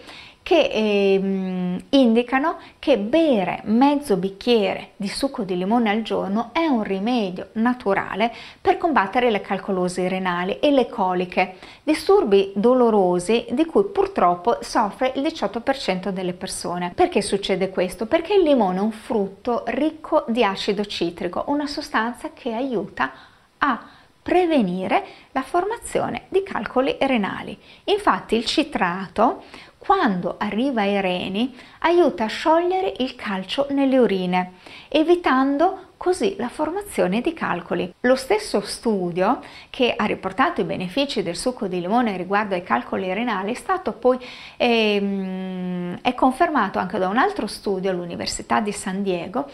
che 0.48 0.70
eh, 0.72 1.78
indicano 1.90 2.56
che 2.78 2.96
bere 2.96 3.61
mezzo 3.64 4.16
bicchiere 4.16 4.92
di 4.96 5.06
succo 5.06 5.42
di 5.42 5.58
limone 5.58 5.90
al 5.90 6.00
giorno 6.00 6.52
è 6.54 6.64
un 6.64 6.82
rimedio 6.84 7.48
naturale 7.52 8.32
per 8.58 8.78
combattere 8.78 9.30
le 9.30 9.42
calcolosi 9.42 10.08
renali 10.08 10.58
e 10.58 10.70
le 10.70 10.88
coliche, 10.88 11.56
disturbi 11.82 12.52
dolorosi 12.54 13.44
di 13.50 13.66
cui 13.66 13.84
purtroppo 13.92 14.56
soffre 14.62 15.12
il 15.16 15.20
18% 15.20 16.08
delle 16.08 16.32
persone. 16.32 16.92
Perché 16.94 17.20
succede 17.20 17.68
questo? 17.68 18.06
Perché 18.06 18.32
il 18.32 18.42
limone 18.42 18.78
è 18.78 18.80
un 18.80 18.92
frutto 18.92 19.64
ricco 19.66 20.24
di 20.28 20.42
acido 20.42 20.87
citrico, 20.87 21.44
una 21.48 21.66
sostanza 21.66 22.30
che 22.32 22.54
aiuta 22.54 23.12
a 23.58 23.87
prevenire 24.28 25.04
la 25.32 25.40
formazione 25.40 26.24
di 26.28 26.42
calcoli 26.42 26.94
renali. 27.00 27.58
Infatti 27.84 28.37
il 28.37 28.44
citrato 28.44 29.42
quando 29.78 30.34
arriva 30.38 30.82
ai 30.82 31.00
reni 31.00 31.54
aiuta 31.80 32.24
a 32.24 32.28
sciogliere 32.28 32.92
il 32.98 33.14
calcio 33.14 33.66
nelle 33.70 33.98
urine, 33.98 34.52
evitando 34.88 35.86
così 35.96 36.36
la 36.38 36.48
formazione 36.48 37.20
di 37.20 37.32
calcoli. 37.32 37.92
Lo 38.00 38.14
stesso 38.14 38.60
studio 38.60 39.40
che 39.70 39.94
ha 39.96 40.04
riportato 40.04 40.60
i 40.60 40.64
benefici 40.64 41.22
del 41.22 41.36
succo 41.36 41.66
di 41.66 41.80
limone 41.80 42.16
riguardo 42.16 42.54
ai 42.54 42.62
calcoli 42.62 43.12
renali 43.12 43.52
è 43.52 43.54
stato 43.54 43.92
poi 43.92 44.18
ehm, 44.56 45.98
è 46.00 46.14
confermato 46.14 46.78
anche 46.78 46.98
da 46.98 47.08
un 47.08 47.18
altro 47.18 47.46
studio 47.46 47.90
all'Università 47.90 48.60
di 48.60 48.72
San 48.72 49.02
Diego 49.02 49.50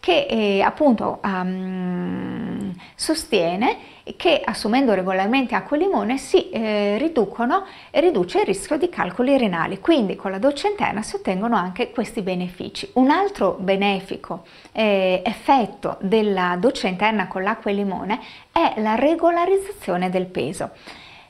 che 0.00 0.26
eh, 0.30 0.62
appunto 0.62 1.20
um, 1.22 2.72
sostiene 2.94 3.76
che 4.16 4.40
assumendo 4.44 4.94
regolarmente 4.94 5.54
acqua 5.54 5.76
e 5.76 5.80
limone 5.80 6.18
si 6.18 6.50
eh, 6.50 6.96
riducono 6.98 7.64
e 7.90 8.00
riduce 8.00 8.40
il 8.40 8.46
rischio 8.46 8.76
di 8.76 8.88
calcoli 8.88 9.36
renali, 9.36 9.78
quindi 9.80 10.16
con 10.16 10.30
la 10.30 10.38
doccia 10.38 10.68
interna 10.68 11.02
si 11.02 11.16
ottengono 11.16 11.56
anche 11.56 11.90
questi 11.90 12.22
benefici. 12.22 12.90
Un 12.94 13.10
altro 13.10 13.56
benefico 13.58 14.44
eh, 14.72 15.22
effetto 15.24 15.96
della 16.00 16.56
doccia 16.58 16.88
interna 16.88 17.26
con 17.26 17.42
l'acqua 17.42 17.70
e 17.70 17.74
limone 17.74 18.20
è 18.52 18.74
la 18.80 18.94
regolarizzazione 18.94 20.10
del 20.10 20.26
peso. 20.26 20.70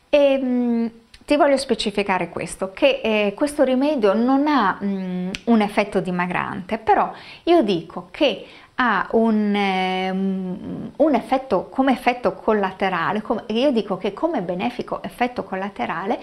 E, 0.09 0.39
mh, 0.39 0.47
mm, 0.47 0.87
ti 1.31 1.37
voglio 1.37 1.57
specificare 1.57 2.29
questo, 2.29 2.73
che 2.73 3.01
eh, 3.03 3.35
questo 3.37 3.63
rimedio 3.63 4.15
non 4.15 4.49
ha 4.49 4.77
mh, 4.81 4.87
mm, 4.87 5.31
un 5.45 5.61
effetto 5.61 6.01
dimagrante, 6.01 6.79
però 6.79 7.13
io 7.45 7.63
dico 7.63 8.09
che 8.11 8.45
ha 8.83 9.07
un, 9.13 9.55
eh, 9.55 10.11
un, 10.11 11.15
effetto 11.15 11.69
come 11.69 11.93
effetto 11.93 12.33
collaterale, 12.33 13.21
come, 13.21 13.45
io 13.49 13.71
dico 13.73 13.99
che 13.99 14.15
come 14.15 14.41
benefico 14.41 15.03
effetto 15.03 15.45
collaterale 15.45 16.19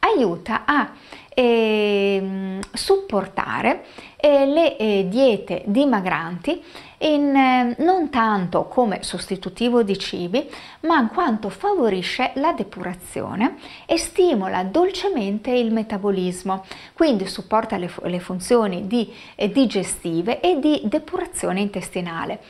aiuta 0.00 0.64
a 0.66 0.90
eh, 1.34 2.58
supportare 2.72 3.84
eh, 4.16 4.46
le 4.46 4.76
eh, 4.76 5.06
diete 5.08 5.62
dimagranti 5.66 6.62
in, 6.98 7.34
eh, 7.34 7.74
non 7.78 8.10
tanto 8.10 8.64
come 8.64 9.02
sostitutivo 9.02 9.82
di 9.82 9.98
cibi, 9.98 10.48
ma 10.80 11.00
in 11.00 11.08
quanto 11.08 11.48
favorisce 11.48 12.30
la 12.34 12.52
depurazione 12.52 13.56
e 13.86 13.96
stimola 13.98 14.62
dolcemente 14.64 15.50
il 15.50 15.72
metabolismo, 15.72 16.64
quindi 16.92 17.26
supporta 17.26 17.76
le, 17.76 17.90
le 18.04 18.20
funzioni 18.20 18.86
di, 18.86 19.12
eh, 19.34 19.50
digestive 19.50 20.40
e 20.40 20.58
di 20.60 20.82
depurazione 20.84 21.60
intestinale 21.60 22.40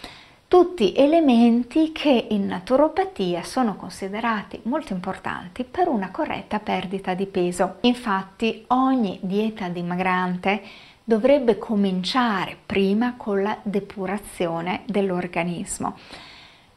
tutti 0.52 0.92
elementi 0.94 1.92
che 1.92 2.26
in 2.28 2.44
naturopatia 2.44 3.42
sono 3.42 3.74
considerati 3.74 4.60
molto 4.64 4.92
importanti 4.92 5.64
per 5.64 5.88
una 5.88 6.10
corretta 6.10 6.58
perdita 6.58 7.14
di 7.14 7.24
peso. 7.24 7.76
Infatti 7.80 8.62
ogni 8.66 9.18
dieta 9.22 9.68
dimagrante 9.68 10.60
dovrebbe 11.04 11.56
cominciare 11.56 12.54
prima 12.66 13.14
con 13.16 13.40
la 13.40 13.56
depurazione 13.62 14.82
dell'organismo. 14.84 15.96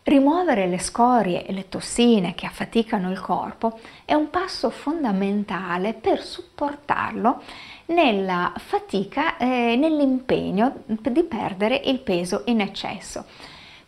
Rimuovere 0.04 0.68
le 0.68 0.80
scorie 0.80 1.46
e 1.46 1.52
le 1.52 1.68
tossine 1.68 2.34
che 2.34 2.46
affaticano 2.46 3.12
il 3.12 3.20
corpo 3.20 3.78
è 4.06 4.14
un 4.14 4.30
passo 4.30 4.70
fondamentale 4.70 5.94
per 5.94 6.24
supportarlo 6.24 7.42
nella 7.88 8.54
fatica 8.56 9.36
e 9.36 9.74
eh, 9.74 9.76
nell'impegno 9.76 10.84
di 10.86 11.24
perdere 11.24 11.82
il 11.84 12.00
peso 12.00 12.44
in 12.46 12.62
eccesso. 12.62 13.26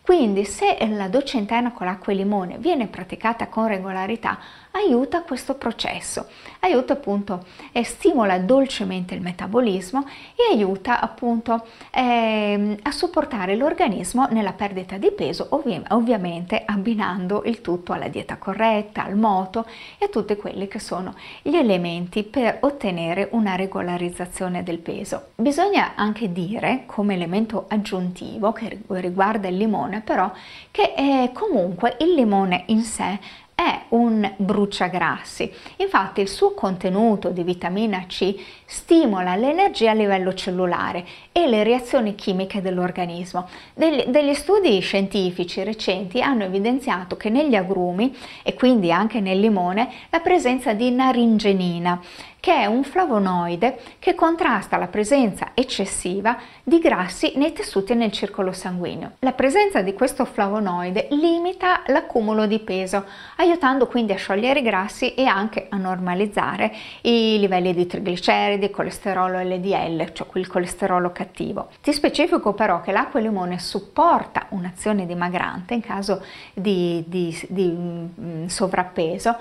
Quindi 0.08 0.46
se 0.46 0.78
la 0.88 1.08
doccia 1.08 1.36
interna 1.36 1.70
con 1.70 1.84
l'acqua 1.84 2.14
e 2.14 2.16
limone 2.16 2.56
viene 2.56 2.86
praticata 2.86 3.48
con 3.48 3.66
regolarità, 3.66 4.38
aiuta 4.72 5.22
questo 5.22 5.54
processo, 5.54 6.26
aiuta 6.60 6.94
appunto 6.94 7.44
e 7.72 7.84
stimola 7.84 8.38
dolcemente 8.38 9.14
il 9.14 9.20
metabolismo 9.20 10.04
e 10.34 10.54
aiuta 10.54 11.00
appunto 11.00 11.66
eh, 11.90 12.76
a 12.82 12.90
supportare 12.90 13.56
l'organismo 13.56 14.26
nella 14.30 14.52
perdita 14.52 14.96
di 14.96 15.10
peso, 15.10 15.46
ovvi- 15.50 15.82
ovviamente 15.88 16.62
abbinando 16.64 17.42
il 17.44 17.60
tutto 17.60 17.92
alla 17.92 18.08
dieta 18.08 18.36
corretta, 18.36 19.04
al 19.04 19.16
moto 19.16 19.66
e 19.98 20.06
a 20.06 20.08
tutti 20.08 20.36
quelli 20.36 20.68
che 20.68 20.78
sono 20.78 21.14
gli 21.42 21.56
elementi 21.56 22.22
per 22.22 22.58
ottenere 22.60 23.28
una 23.32 23.56
regolarizzazione 23.56 24.62
del 24.62 24.78
peso. 24.78 25.28
Bisogna 25.36 25.92
anche 25.94 26.32
dire 26.32 26.84
come 26.86 27.14
elemento 27.14 27.66
aggiuntivo 27.68 28.52
che 28.52 28.80
riguarda 28.88 29.48
il 29.48 29.56
limone 29.56 30.00
però 30.00 30.30
che 30.70 30.94
eh, 30.96 31.30
comunque 31.32 31.96
il 32.00 32.14
limone 32.14 32.64
in 32.66 32.82
sé 32.82 33.18
è 33.60 33.86
un 33.88 34.34
bruciagrassi. 34.36 35.52
Infatti 35.78 36.20
il 36.20 36.28
suo 36.28 36.54
contenuto 36.54 37.30
di 37.30 37.42
vitamina 37.42 38.04
C 38.06 38.32
stimola 38.64 39.34
l'energia 39.34 39.90
a 39.90 39.94
livello 39.94 40.32
cellulare 40.32 41.04
e 41.32 41.48
le 41.48 41.64
reazioni 41.64 42.14
chimiche 42.14 42.62
dell'organismo. 42.62 43.48
Degli, 43.74 44.04
degli 44.04 44.34
studi 44.34 44.78
scientifici 44.78 45.64
recenti 45.64 46.22
hanno 46.22 46.44
evidenziato 46.44 47.16
che 47.16 47.30
negli 47.30 47.56
agrumi 47.56 48.16
e 48.44 48.54
quindi 48.54 48.92
anche 48.92 49.18
nel 49.18 49.40
limone 49.40 49.90
la 50.10 50.20
presenza 50.20 50.72
di 50.72 50.92
naringenina 50.92 52.00
che 52.48 52.54
è 52.54 52.64
un 52.64 52.82
flavonoide 52.82 53.78
che 53.98 54.14
contrasta 54.14 54.78
la 54.78 54.86
presenza 54.86 55.50
eccessiva 55.52 56.38
di 56.62 56.78
grassi 56.78 57.34
nei 57.36 57.52
tessuti 57.52 57.92
e 57.92 57.94
nel 57.94 58.10
circolo 58.10 58.52
sanguigno. 58.52 59.16
La 59.18 59.32
presenza 59.32 59.82
di 59.82 59.92
questo 59.92 60.24
flavonoide 60.24 61.08
limita 61.10 61.82
l'accumulo 61.88 62.46
di 62.46 62.58
peso, 62.60 63.04
aiutando 63.36 63.86
quindi 63.86 64.14
a 64.14 64.16
sciogliere 64.16 64.60
i 64.60 64.62
grassi 64.62 65.12
e 65.12 65.26
anche 65.26 65.66
a 65.68 65.76
normalizzare 65.76 66.74
i 67.02 67.38
livelli 67.38 67.74
di 67.74 67.86
trigliceridi, 67.86 68.70
colesterolo 68.70 69.40
LDL, 69.40 70.14
cioè 70.14 70.26
il 70.32 70.46
colesterolo 70.46 71.12
cattivo. 71.12 71.68
Ti 71.82 71.92
specifico 71.92 72.54
però 72.54 72.80
che 72.80 72.92
l'acqua 72.92 73.20
e 73.20 73.24
limone 73.24 73.58
supporta 73.58 74.46
un'azione 74.48 75.04
dimagrante 75.04 75.74
in 75.74 75.82
caso 75.82 76.24
di, 76.54 77.04
di, 77.06 77.38
di 77.50 77.66
mm, 77.66 78.46
sovrappeso 78.46 79.36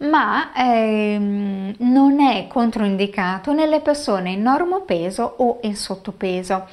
ma 0.00 0.52
ehm, 0.54 1.74
non 1.78 2.20
è 2.20 2.46
controindicato 2.46 3.52
nelle 3.52 3.80
persone 3.80 4.30
in 4.32 4.42
normopeso 4.42 5.34
o 5.38 5.58
in 5.62 5.76
sottopeso. 5.76 6.66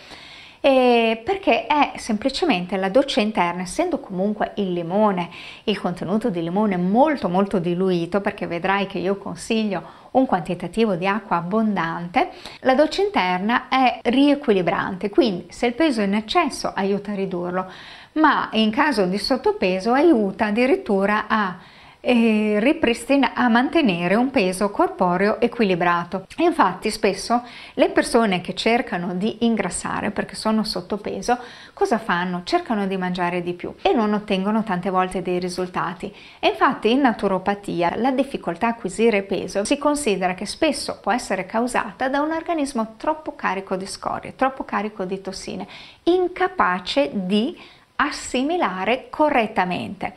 eh, 0.60 1.22
perché 1.24 1.68
è 1.68 1.94
semplicemente 1.98 2.76
la 2.78 2.90
doccia 2.90 3.22
interna, 3.22 3.62
essendo 3.62 4.00
comunque 4.00 4.54
il 4.56 4.74
limone, 4.74 5.30
il 5.66 5.80
contenuto 5.80 6.30
di 6.30 6.42
limone 6.42 6.78
molto 6.78 7.30
molto 7.30 7.60
diluito, 7.60 8.22
perché 8.22 8.48
vedrai 8.48 8.88
che 8.88 8.98
io 8.98 9.18
consiglio 9.18 9.84
un 10.12 10.26
quantitativo 10.26 10.96
di 10.96 11.06
acqua 11.08 11.38
abbondante, 11.38 12.32
la 12.62 12.74
doccia 12.74 13.02
interna 13.04 13.68
è 13.70 14.00
riequilibrante, 14.04 15.10
quindi 15.10 15.46
se 15.50 15.68
il 15.68 15.74
peso 15.74 16.02
è 16.02 16.06
in 16.06 16.16
eccesso 16.16 16.72
aiuta 16.74 17.12
a 17.12 17.16
ridurlo, 17.16 17.72
ma 18.14 18.50
in 18.54 18.72
caso 18.72 19.06
di 19.06 19.18
sottopeso 19.20 19.94
aiuta 19.94 20.46
addirittura 20.48 21.26
a 21.28 21.56
ripristina 22.02 23.34
a 23.34 23.50
mantenere 23.50 24.16
un 24.16 24.32
peso 24.32 24.70
corporeo 24.70 25.40
equilibrato. 25.40 26.28
Infatti 26.38 26.90
spesso 26.92 27.44
le 27.74 27.90
persone 27.90 28.42
che 28.42 28.54
cercano 28.54 29.14
di 29.16 29.46
ingrassare 29.46 30.12
perché 30.12 30.36
sono 30.36 30.64
sottopeso, 30.64 31.38
cosa 31.74 31.98
fanno? 31.98 32.42
Cercano 32.44 32.88
di 32.88 32.98
mangiare 32.98 33.42
di 33.42 33.54
più 33.54 33.74
e 33.82 33.94
non 33.94 34.14
ottengono 34.14 34.64
tante 34.64 34.90
volte 34.90 35.22
dei 35.22 35.40
risultati. 35.40 36.14
Infatti 36.40 36.92
in 36.92 37.02
naturopatia 37.02 37.96
la 37.98 38.12
difficoltà 38.12 38.68
a 38.68 38.70
acquisire 38.72 39.24
peso 39.24 39.66
si 39.66 39.78
considera 39.78 40.34
che 40.34 40.46
spesso 40.46 41.00
può 41.02 41.12
essere 41.12 41.46
causata 41.46 42.08
da 42.08 42.22
un 42.22 42.32
organismo 42.32 42.94
troppo 42.98 43.36
carico 43.36 43.76
di 43.76 43.88
scorie, 43.88 44.36
troppo 44.36 44.64
carico 44.64 45.04
di 45.04 45.20
tossine, 45.22 45.68
incapace 46.04 47.10
di 47.14 47.58
assimilare 47.98 49.08
correttamente. 49.10 50.14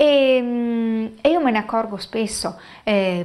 E, 0.00 0.40
mm, 0.40 1.06
e, 1.20 1.28
io 1.28 1.42
me 1.42 1.50
ne 1.50 1.58
accorgo 1.58 1.98
spesso 1.98 2.58
eh, 2.84 3.22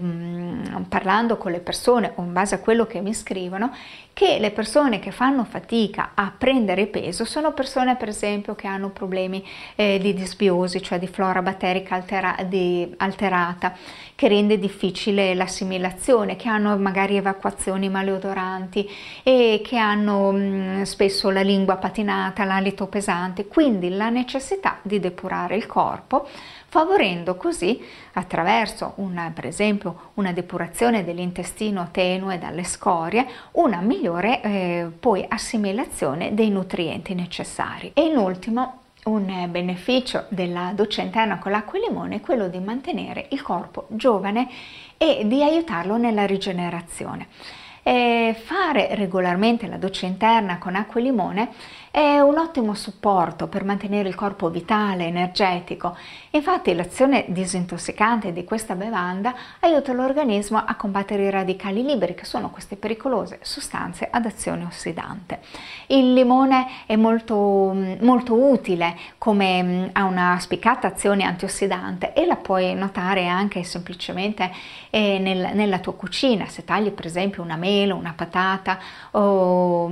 parlando 0.90 1.38
con 1.38 1.54
le 1.54 1.62
persone 1.62 2.12
o 2.16 2.22
in 2.22 2.34
base 2.34 2.56
a 2.56 2.60
quello 2.60 2.86
che 2.86 3.00
mi 3.00 3.14
scrivono 3.14 3.72
che 4.12 4.40
le 4.40 4.52
persone 4.52 5.00
che 5.00 5.12
fanno 5.12 5.44
fatica 5.44 6.12
a 6.14 6.34
prendere 6.38 6.88
peso 6.88 7.26
sono 7.26 7.52
persone 7.52 7.98
per 7.98 8.08
esempio 8.08 8.56
che 8.56 8.66
hanno 8.66 8.90
problemi 8.90 9.46
eh, 9.76 10.00
di 10.00 10.14
disbiosi, 10.14 10.82
cioè 10.82 11.00
di 11.00 11.08
flora 11.08 11.42
batterica 11.42 11.96
altera- 11.96 12.38
di, 12.48 12.94
alterata, 12.98 13.74
che 14.16 14.30
rende 14.30 14.58
difficile 14.58 15.34
l'assimilazione, 15.34 16.38
che 16.38 16.48
hanno 16.48 16.78
magari 16.78 17.18
evacuazioni 17.18 17.90
maleodoranti 17.90 18.90
e 19.22 19.62
che 19.62 19.78
hanno 19.78 20.32
mh, 20.32 20.38
mm, 20.38 20.82
spesso 20.84 21.30
la 21.30 21.42
lingua 21.42 21.76
patinata, 21.76 22.46
l'alito 22.46 22.88
pesante, 22.88 23.48
quindi 23.48 23.90
la 23.90 24.10
necessità 24.10 24.80
di 24.82 25.02
depurare 25.02 25.58
il 25.58 25.66
corpo 25.66 26.26
favorendo 26.76 27.38
così 27.38 27.82
attraverso 28.16 28.96
una, 28.96 29.32
per 29.34 29.46
esempio 29.46 30.12
una 30.16 30.34
depurazione 30.34 31.06
dell'intestino 31.06 31.88
tenue 31.90 32.38
dalle 32.38 32.66
scorie 32.66 33.26
una 33.52 33.80
migliore 33.80 34.42
eh, 34.42 34.88
poi 35.00 35.24
assimilazione 35.26 36.34
dei 36.34 36.50
nutrienti 36.50 37.14
necessari. 37.14 37.92
E 37.94 38.02
in 38.02 38.18
ultimo 38.18 38.82
un 39.06 39.48
beneficio 39.50 40.26
della 40.28 40.74
doccia 40.76 41.02
interna 41.02 41.38
con 41.38 41.54
l'acqua 41.54 41.80
e 41.80 41.88
limone 41.88 42.16
è 42.16 42.20
quello 42.20 42.50
di 42.50 42.60
mantenere 42.60 43.28
il 43.30 43.42
corpo 43.42 43.86
giovane 43.92 44.50
e 44.98 45.22
di 45.28 45.42
aiutarlo 45.42 45.96
nella 45.96 46.26
rigenerazione. 46.26 47.28
E 47.84 48.36
fare 48.38 48.96
regolarmente 48.96 49.68
la 49.68 49.78
doccia 49.78 50.08
interna 50.08 50.58
con 50.58 50.76
acqua 50.76 51.00
e 51.00 51.04
limone 51.04 51.50
è 51.96 52.20
un 52.20 52.38
ottimo 52.38 52.74
supporto 52.74 53.48
per 53.48 53.64
mantenere 53.64 54.10
il 54.10 54.16
corpo 54.16 54.50
vitale, 54.50 55.06
energetico. 55.06 55.96
Infatti 56.32 56.76
l'azione 56.76 57.24
disintossicante 57.30 58.34
di 58.34 58.44
questa 58.44 58.76
bevanda 58.76 59.34
aiuta 59.62 59.94
l'organismo 59.94 60.58
a 60.58 60.76
combattere 60.76 61.24
i 61.24 61.30
radicali 61.30 61.86
liberi, 61.86 62.14
che 62.14 62.26
sono 62.26 62.50
queste 62.50 62.76
pericolose 62.76 63.40
sostanze 63.44 64.10
ad 64.12 64.26
azione 64.26 64.66
ossidante. 64.66 65.40
Il 65.88 66.12
limone 66.12 66.68
è 66.86 66.98
molto, 66.98 67.74
molto 68.02 68.34
utile 68.34 68.98
come 69.18 69.90
ha 69.94 70.04
una 70.04 70.38
spiccata 70.38 70.88
azione 70.88 71.24
antiossidante 71.24 72.12
e 72.12 72.26
la 72.26 72.36
puoi 72.36 72.76
notare 72.76 73.28
anche 73.28 73.64
semplicemente 73.64 74.52
eh, 74.90 75.18
nel, 75.18 75.52
nella 75.54 75.80
tua 75.80 75.94
cucina, 75.94 76.46
se 76.48 76.66
tagli 76.66 76.92
per 76.92 77.06
esempio 77.06 77.42
una 77.42 77.56
mela, 77.56 77.96
una 77.96 78.12
patata 78.14 78.80
o, 79.12 79.90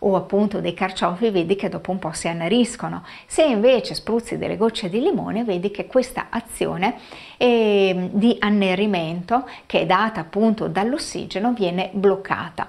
o 0.00 0.16
appunto 0.16 0.60
dei 0.60 0.74
carciofi 0.74 1.18
vedi 1.28 1.56
che 1.56 1.68
dopo 1.68 1.90
un 1.90 1.98
po' 1.98 2.12
si 2.12 2.28
anneriscono. 2.28 3.04
Se 3.26 3.42
invece 3.42 3.94
spruzzi 3.94 4.38
delle 4.38 4.56
gocce 4.56 4.88
di 4.88 5.00
limone 5.00 5.44
vedi 5.44 5.70
che 5.70 5.86
questa 5.86 6.28
azione 6.30 6.94
eh, 7.36 8.08
di 8.12 8.36
annerimento 8.38 9.46
che 9.66 9.80
è 9.80 9.86
data 9.86 10.20
appunto 10.20 10.68
dall'ossigeno 10.68 11.52
viene 11.52 11.90
bloccata. 11.92 12.68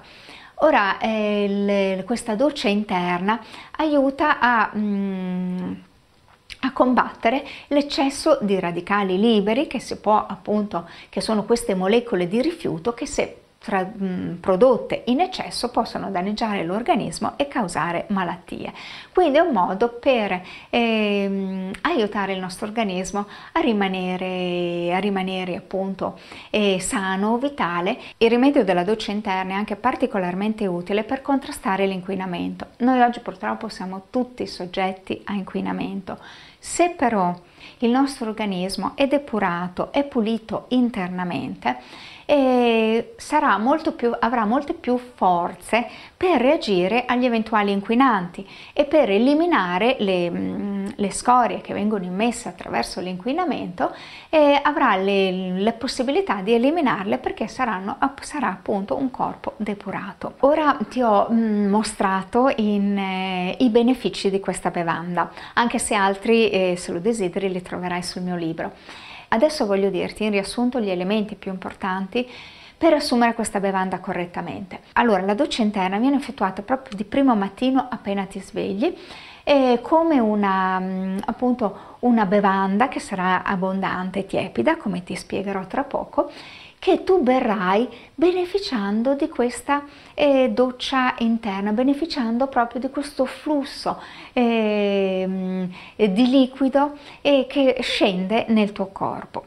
Ora 0.56 0.98
eh, 0.98 1.46
le, 1.48 2.02
questa 2.04 2.34
doccia 2.34 2.68
interna 2.68 3.40
aiuta 3.76 4.38
a... 4.38 4.70
Mm, 4.76 5.72
a 6.64 6.72
combattere 6.72 7.44
l'eccesso 7.68 8.38
di 8.40 8.60
radicali 8.60 9.18
liberi 9.18 9.66
che 9.66 9.80
si 9.80 9.96
può 9.96 10.24
appunto 10.24 10.88
che 11.08 11.20
sono 11.20 11.42
queste 11.42 11.74
molecole 11.74 12.28
di 12.28 12.40
rifiuto 12.40 12.94
che 12.94 13.04
se 13.04 13.41
tra, 13.62 13.82
mh, 13.82 14.38
prodotte 14.40 15.04
in 15.06 15.20
eccesso 15.20 15.70
possono 15.70 16.10
danneggiare 16.10 16.64
l'organismo 16.64 17.34
e 17.36 17.46
causare 17.48 18.06
malattie. 18.08 18.72
Quindi 19.12 19.38
è 19.38 19.40
un 19.40 19.52
modo 19.52 19.88
per 19.88 20.42
ehm, 20.68 21.70
aiutare 21.82 22.32
il 22.32 22.40
nostro 22.40 22.66
organismo 22.66 23.26
a 23.52 23.60
rimanere, 23.60 24.92
a 24.92 24.98
rimanere 24.98 25.56
appunto 25.56 26.18
eh, 26.50 26.80
sano, 26.80 27.38
vitale. 27.38 27.98
Il 28.18 28.30
rimedio 28.30 28.64
della 28.64 28.84
doccia 28.84 29.12
interna 29.12 29.52
è 29.52 29.56
anche 29.56 29.76
particolarmente 29.76 30.66
utile 30.66 31.04
per 31.04 31.22
contrastare 31.22 31.86
l'inquinamento. 31.86 32.66
Noi 32.78 33.00
oggi 33.00 33.20
purtroppo 33.20 33.68
siamo 33.68 34.04
tutti 34.10 34.46
soggetti 34.46 35.22
a 35.24 35.34
inquinamento. 35.34 36.18
Se 36.58 36.90
però 36.90 37.34
il 37.78 37.90
nostro 37.90 38.28
organismo 38.28 38.92
è 38.94 39.06
depurato, 39.06 39.92
è 39.92 40.04
pulito 40.04 40.66
internamente, 40.68 41.78
e 42.32 43.14
molto 43.58 43.92
più, 43.92 44.10
avrà 44.18 44.46
molte 44.46 44.72
più 44.72 44.96
forze 44.96 45.86
per 46.16 46.40
reagire 46.40 47.04
agli 47.04 47.26
eventuali 47.26 47.72
inquinanti 47.72 48.48
e 48.72 48.86
per 48.86 49.10
eliminare 49.10 49.96
le, 49.98 50.30
mm, 50.30 50.86
le 50.94 51.10
scorie 51.10 51.60
che 51.60 51.74
vengono 51.74 52.04
immesse 52.04 52.48
attraverso 52.48 53.00
l'inquinamento 53.00 53.94
e 54.30 54.58
avrà 54.62 54.96
le, 54.96 55.52
le 55.58 55.72
possibilità 55.74 56.40
di 56.40 56.54
eliminarle 56.54 57.18
perché 57.18 57.48
saranno, 57.48 57.98
sarà 58.22 58.48
appunto 58.48 58.96
un 58.96 59.10
corpo 59.10 59.52
depurato. 59.58 60.36
Ora 60.40 60.78
ti 60.88 61.02
ho 61.02 61.28
mm, 61.30 61.68
mostrato 61.68 62.50
in, 62.56 62.96
eh, 62.96 63.56
i 63.58 63.68
benefici 63.68 64.30
di 64.30 64.40
questa 64.40 64.70
bevanda, 64.70 65.30
anche 65.52 65.78
se 65.78 65.94
altri, 65.94 66.48
eh, 66.48 66.76
se 66.78 66.92
lo 66.92 66.98
desideri, 66.98 67.52
li 67.52 67.60
troverai 67.60 68.02
sul 68.02 68.22
mio 68.22 68.36
libro. 68.36 68.72
Adesso 69.32 69.64
voglio 69.64 69.88
dirti 69.88 70.24
in 70.24 70.30
riassunto 70.30 70.78
gli 70.78 70.90
elementi 70.90 71.36
più 71.36 71.50
importanti 71.50 72.28
per 72.76 72.92
assumere 72.92 73.32
questa 73.32 73.60
bevanda 73.60 73.98
correttamente. 73.98 74.80
Allora, 74.94 75.22
la 75.22 75.34
doccia 75.34 75.62
interna 75.62 75.98
viene 75.98 76.16
effettuata 76.16 76.60
proprio 76.62 76.96
di 76.96 77.04
primo 77.04 77.34
mattino 77.34 77.86
appena 77.88 78.26
ti 78.26 78.40
svegli 78.40 78.94
è 79.44 79.80
come 79.82 80.18
una, 80.20 80.78
mm, 80.78 81.18
appunto, 81.24 81.96
una 82.00 82.26
bevanda 82.26 82.88
che 82.88 83.00
sarà 83.00 83.42
abbondante 83.42 84.20
e 84.20 84.26
tiepida, 84.26 84.76
come 84.76 85.02
ti 85.02 85.16
spiegherò 85.16 85.66
tra 85.66 85.82
poco, 85.82 86.30
che 86.82 87.04
tu 87.04 87.22
berrai 87.22 87.88
beneficiando 88.12 89.14
di 89.14 89.28
questa 89.28 89.84
eh, 90.14 90.50
doccia 90.50 91.14
interna, 91.18 91.70
beneficiando 91.70 92.48
proprio 92.48 92.80
di 92.80 92.90
questo 92.90 93.24
flusso 93.24 94.02
eh, 94.32 95.68
di 95.94 96.28
liquido 96.28 96.98
eh, 97.20 97.46
che 97.48 97.76
scende 97.82 98.46
nel 98.48 98.72
tuo 98.72 98.86
corpo. 98.86 99.44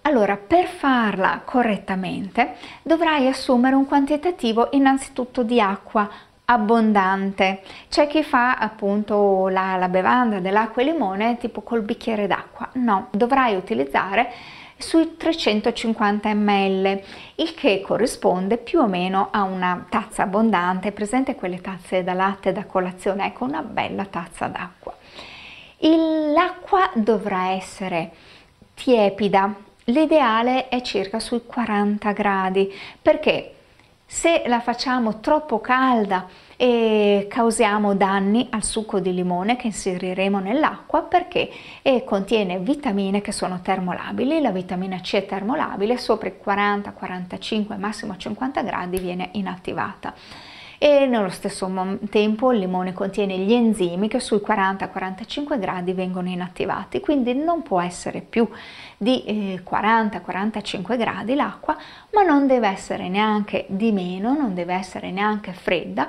Allora, 0.00 0.38
per 0.38 0.68
farla 0.68 1.42
correttamente 1.44 2.54
dovrai 2.80 3.26
assumere 3.26 3.76
un 3.76 3.84
quantitativo 3.84 4.68
innanzitutto 4.70 5.42
di 5.42 5.60
acqua 5.60 6.08
abbondante. 6.46 7.60
C'è 7.90 8.06
chi 8.06 8.22
fa 8.22 8.54
appunto 8.54 9.48
la, 9.48 9.76
la 9.76 9.88
bevanda 9.88 10.40
dell'acqua 10.40 10.80
e 10.80 10.86
limone 10.86 11.36
tipo 11.36 11.60
col 11.60 11.82
bicchiere 11.82 12.26
d'acqua. 12.26 12.70
No, 12.72 13.08
dovrai 13.10 13.54
utilizzare 13.54 14.32
sui 14.80 15.16
350 15.16 16.32
ml, 16.34 17.02
il 17.36 17.54
che 17.54 17.80
corrisponde 17.80 18.56
più 18.56 18.80
o 18.80 18.86
meno 18.86 19.28
a 19.30 19.42
una 19.42 19.86
tazza 19.88 20.22
abbondante, 20.24 20.92
presente 20.92 21.34
quelle 21.34 21.60
tazze 21.60 22.02
da 22.02 22.12
latte 22.12 22.52
da 22.52 22.64
colazione, 22.64 23.26
ecco 23.26 23.44
una 23.44 23.62
bella 23.62 24.04
tazza 24.04 24.46
d'acqua. 24.46 24.94
L'acqua 25.78 26.90
dovrà 26.94 27.50
essere 27.52 28.10
tiepida, 28.74 29.54
l'ideale 29.84 30.68
è 30.68 30.80
circa 30.82 31.20
sui 31.20 31.42
40 31.46 32.12
gradi, 32.12 32.72
perché 33.00 33.54
se 34.06 34.42
la 34.46 34.60
facciamo 34.60 35.20
troppo 35.20 35.60
calda 35.60 36.26
e 36.62 37.26
causiamo 37.26 37.94
danni 37.94 38.48
al 38.50 38.62
succo 38.62 39.00
di 39.00 39.14
limone 39.14 39.56
che 39.56 39.68
inseriremo 39.68 40.40
nell'acqua 40.40 41.00
perché 41.00 41.48
contiene 42.04 42.58
vitamine 42.58 43.22
che 43.22 43.32
sono 43.32 43.62
termolabili, 43.62 44.42
la 44.42 44.50
vitamina 44.50 45.00
C 45.00 45.14
è 45.14 45.24
termolabile, 45.24 45.96
sopra 45.96 46.28
i 46.28 46.36
40, 46.36 46.92
45, 46.92 47.76
massimo 47.76 48.14
50 48.14 48.60
gradi 48.60 48.98
viene 48.98 49.30
inattivata. 49.32 50.12
E 50.76 51.06
nello 51.06 51.30
stesso 51.30 51.70
tempo 52.10 52.52
il 52.52 52.58
limone 52.58 52.92
contiene 52.92 53.38
gli 53.38 53.52
enzimi 53.52 54.08
che 54.08 54.20
sui 54.20 54.40
40-45 54.46 55.58
gradi 55.58 55.92
vengono 55.92 56.28
inattivati, 56.28 57.00
quindi 57.00 57.34
non 57.34 57.62
può 57.62 57.80
essere 57.80 58.20
più 58.20 58.46
di 58.98 59.24
eh, 59.24 59.62
40-45 59.62 60.96
gradi 60.98 61.34
l'acqua, 61.34 61.76
ma 62.12 62.22
non 62.22 62.46
deve 62.46 62.68
essere 62.68 63.08
neanche 63.08 63.64
di 63.68 63.92
meno, 63.92 64.34
non 64.34 64.52
deve 64.54 64.74
essere 64.74 65.10
neanche 65.10 65.52
fredda, 65.52 66.08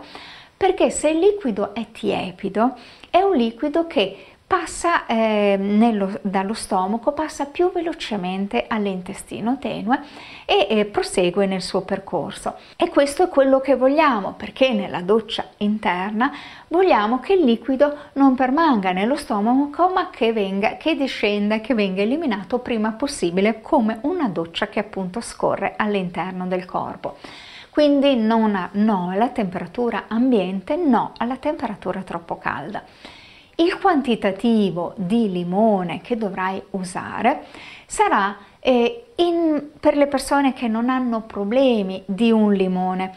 perché 0.62 0.92
se 0.92 1.10
il 1.10 1.18
liquido 1.18 1.74
è 1.74 1.88
tiepido, 1.92 2.76
è 3.10 3.18
un 3.18 3.36
liquido 3.36 3.88
che 3.88 4.26
passa 4.46 5.08
eh, 5.08 5.58
nello, 5.58 6.20
dallo 6.22 6.54
stomaco, 6.54 7.14
passa 7.14 7.46
più 7.46 7.72
velocemente 7.72 8.66
all'intestino 8.68 9.58
tenue 9.58 10.00
e 10.46 10.68
eh, 10.70 10.86
prosegue 10.86 11.48
nel 11.48 11.64
suo 11.64 11.82
percorso. 11.82 12.58
E 12.76 12.90
questo 12.90 13.24
è 13.24 13.28
quello 13.28 13.60
che 13.60 13.76
vogliamo, 13.76 14.36
perché 14.38 14.72
nella 14.72 15.02
doccia 15.02 15.46
interna 15.58 16.32
vogliamo 16.68 17.20
che 17.20 17.34
il 17.34 17.44
liquido 17.44 17.98
non 18.14 18.36
permanga 18.36 18.92
nello 18.92 19.16
stomaco, 19.16 19.90
ma 19.90 20.12
che, 20.12 20.32
venga, 20.32 20.78
che 20.78 20.94
discenda 20.94 21.60
che 21.60 21.74
venga 21.74 22.04
eliminato 22.04 22.60
prima 22.60 22.92
possibile, 22.92 23.62
come 23.62 23.98
una 24.04 24.30
doccia 24.30 24.68
che 24.68 24.78
appunto 24.78 25.22
scorre 25.22 25.74
all'interno 25.76 26.46
del 26.46 26.66
corpo. 26.66 27.18
Quindi 27.72 28.18
non 28.18 28.70
no 28.74 29.10
alla 29.12 29.30
temperatura 29.30 30.04
ambiente, 30.10 30.76
no 30.76 31.14
alla 31.18 31.38
temperatura 31.38 32.02
troppo 32.02 32.38
calda. 32.38 32.84
Il 33.56 33.80
quantitativo 33.80 34.94
di 34.98 35.32
limone 35.32 36.02
che 36.02 36.18
dovrai 36.18 36.62
usare 36.72 37.46
sarà 37.86 38.36
eh, 38.60 39.06
in, 39.16 39.70
per 39.80 39.96
le 39.96 40.08
persone 40.08 40.52
che 40.52 40.68
non 40.68 40.90
hanno 40.90 41.22
problemi 41.22 42.04
di 42.06 42.30
un 42.30 42.52
limone, 42.52 43.16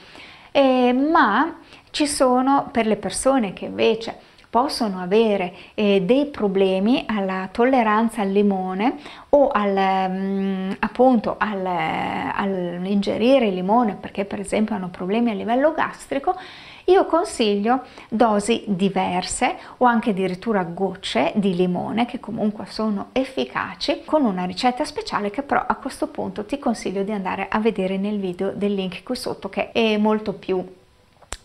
eh, 0.52 0.92
ma 0.92 1.58
ci 1.90 2.06
sono 2.06 2.68
per 2.70 2.86
le 2.86 2.96
persone 2.96 3.52
che 3.54 3.64
invece 3.64 4.18
possono 4.54 5.00
avere 5.00 5.52
eh, 5.74 6.02
dei 6.02 6.26
problemi 6.26 7.02
alla 7.08 7.48
tolleranza 7.50 8.22
al 8.22 8.30
limone 8.30 8.98
o 9.30 9.48
al, 9.48 9.72
mh, 9.72 10.14
mm, 10.14 10.70
appunto 10.78 11.34
al, 11.36 11.66
all'ingerire 11.66 13.48
il 13.48 13.54
limone 13.54 13.96
perché 13.96 14.24
per 14.24 14.38
esempio 14.38 14.76
hanno 14.76 14.90
problemi 14.90 15.32
a 15.32 15.34
livello 15.34 15.72
gastrico, 15.72 16.36
io 16.84 17.04
consiglio 17.06 17.82
dosi 18.08 18.62
diverse 18.68 19.56
o 19.78 19.86
anche 19.86 20.10
addirittura 20.10 20.62
gocce 20.62 21.32
di 21.34 21.56
limone 21.56 22.06
che 22.06 22.20
comunque 22.20 22.66
sono 22.66 23.08
efficaci 23.10 24.02
con 24.04 24.24
una 24.24 24.44
ricetta 24.44 24.84
speciale 24.84 25.30
che 25.30 25.42
però 25.42 25.64
a 25.66 25.74
questo 25.74 26.06
punto 26.06 26.44
ti 26.44 26.60
consiglio 26.60 27.02
di 27.02 27.10
andare 27.10 27.48
a 27.50 27.58
vedere 27.58 27.96
nel 27.96 28.20
video 28.20 28.52
del 28.52 28.74
link 28.74 29.02
qui 29.02 29.16
sotto 29.16 29.48
che 29.48 29.72
è 29.72 29.96
molto 29.96 30.32
più 30.34 30.64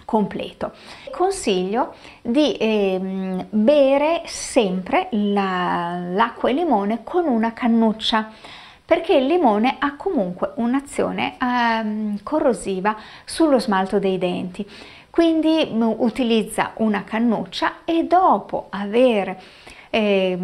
completo. 0.09 0.71
Consiglio 1.11 1.93
di 2.23 2.57
eh, 2.57 3.45
bere 3.47 4.23
sempre 4.25 5.07
la, 5.11 5.99
l'acqua 6.09 6.49
e 6.49 6.53
limone 6.53 7.01
con 7.03 7.27
una 7.27 7.53
cannuccia 7.53 8.31
perché 8.83 9.13
il 9.13 9.27
limone 9.27 9.75
ha 9.77 9.95
comunque 9.97 10.53
un'azione 10.55 11.37
eh, 11.37 12.23
corrosiva 12.23 12.97
sullo 13.23 13.59
smalto 13.59 13.99
dei 13.99 14.17
denti. 14.17 14.67
Quindi 15.11 15.69
mm, 15.71 15.91
utilizza 15.97 16.71
una 16.77 17.03
cannuccia 17.03 17.83
e 17.85 18.05
dopo 18.05 18.65
aver 18.71 19.37
eh, 19.89 20.37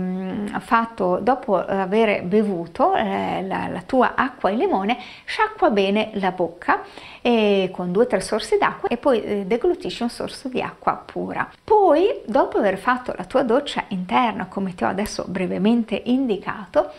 fatto, 0.60 1.20
dopo 1.22 1.58
aver 1.58 2.24
bevuto 2.24 2.96
eh, 2.96 3.43
la, 3.43 3.68
la, 3.68 3.82
tua 3.82 4.14
acqua 4.16 4.50
e 4.50 4.56
limone, 4.56 4.98
sciacqua 5.26 5.70
bene 5.70 6.12
la 6.14 6.32
bocca 6.32 6.82
eh, 7.22 7.70
con 7.72 7.91
due 7.91 8.04
o 8.04 8.08
tre 8.08 8.22
sorsi 8.22 8.58
d'acqua 8.58 8.89
e 8.89 8.98
poi 8.98 9.24
eh, 9.24 9.46
deglutisci 9.46 10.04
un 10.04 10.10
sorso 10.10 10.48
di 10.48 10.62
acqua 10.62 10.93
pura. 10.93 11.50
Poi, 11.64 12.22
dopo 12.26 12.58
aver 12.58 12.78
fatto 12.78 13.14
la 13.16 13.26
tua 13.26 13.43
doccia 13.43 13.86
interna, 13.89 14.48
come 14.48 14.74
ti 14.74 14.84
ho 14.84 14.88
adesso 14.88 15.26
brevemente 15.28 16.02
indicato, 16.06 16.91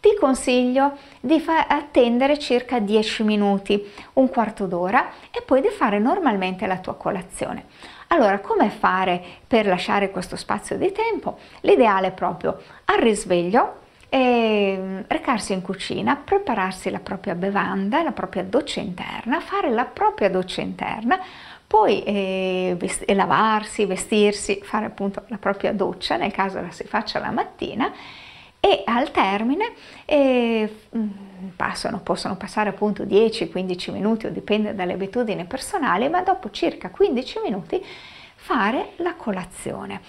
ti 0.00 0.16
consiglio 0.18 0.98
di 1.20 1.40
attendere 1.46 2.36
circa 2.36 2.80
10 2.80 3.22
minuti, 3.22 3.88
un 4.14 4.28
quarto 4.28 4.66
d'ora 4.66 5.10
e 5.30 5.42
poi 5.42 5.60
di 5.60 5.68
fare 5.68 6.00
normalmente 6.00 6.66
la 6.66 6.78
tua 6.78 6.96
colazione. 6.96 7.66
Allora, 8.12 8.40
come 8.40 8.68
fare 8.68 9.22
per 9.46 9.66
lasciare 9.66 10.10
questo 10.10 10.36
spazio 10.36 10.76
di 10.76 10.92
tempo? 10.92 11.38
L'ideale 11.62 12.08
è 12.08 12.12
proprio 12.12 12.60
al 12.84 12.98
risveglio 12.98 13.80
eh, 14.10 15.02
recarsi 15.06 15.54
in 15.54 15.62
cucina, 15.62 16.16
prepararsi 16.16 16.90
la 16.90 16.98
propria 16.98 17.34
bevanda, 17.34 18.02
la 18.02 18.12
propria 18.12 18.44
doccia 18.44 18.80
interna, 18.80 19.40
fare 19.40 19.70
la 19.70 19.86
propria 19.86 20.28
doccia 20.28 20.60
interna, 20.60 21.18
poi 21.66 22.02
eh, 22.02 22.74
vest- 22.78 23.10
lavarsi, 23.10 23.86
vestirsi, 23.86 24.60
fare 24.62 24.84
appunto 24.84 25.22
la 25.28 25.38
propria 25.38 25.72
doccia, 25.72 26.16
nel 26.16 26.32
caso 26.32 26.60
la 26.60 26.70
si 26.70 26.84
faccia 26.84 27.18
la 27.18 27.30
mattina 27.30 27.90
e 28.64 28.84
al 28.84 29.10
termine 29.10 29.72
eh, 30.04 30.72
passano, 31.56 31.98
possono 31.98 32.36
passare 32.36 32.68
appunto 32.68 33.02
10-15 33.02 33.90
minuti 33.90 34.26
o 34.26 34.30
dipende 34.30 34.72
dalle 34.72 34.92
abitudini 34.92 35.44
personali, 35.46 36.08
ma 36.08 36.22
dopo 36.22 36.48
circa 36.50 36.90
15 36.90 37.40
minuti 37.42 37.84
fare 38.36 38.92
la 38.98 39.16
colazione. 39.16 40.00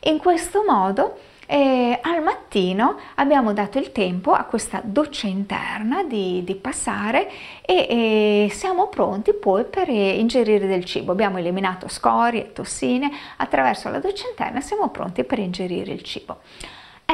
In 0.00 0.18
questo 0.18 0.62
modo 0.62 1.20
eh, 1.46 1.98
al 2.02 2.22
mattino 2.22 2.98
abbiamo 3.14 3.54
dato 3.54 3.78
il 3.78 3.92
tempo 3.92 4.32
a 4.32 4.44
questa 4.44 4.82
doccia 4.84 5.26
interna 5.26 6.04
di, 6.04 6.44
di 6.44 6.54
passare 6.54 7.30
e, 7.62 8.46
e, 8.46 8.48
siamo 8.50 8.88
pronti 8.88 9.32
poi 9.32 9.64
per 9.64 9.88
ingerire 9.88 10.66
del 10.66 10.84
cibo. 10.84 11.12
Abbiamo 11.12 11.38
eliminato 11.38 11.88
scorie, 11.88 12.52
tossine, 12.52 13.10
attraverso 13.38 13.88
la 13.88 14.00
doccia 14.00 14.28
interna 14.28 14.60
siamo 14.60 14.90
pronti 14.90 15.24
per 15.24 15.38
ingerire 15.38 15.92
il 15.92 16.02
cibo. 16.02 16.40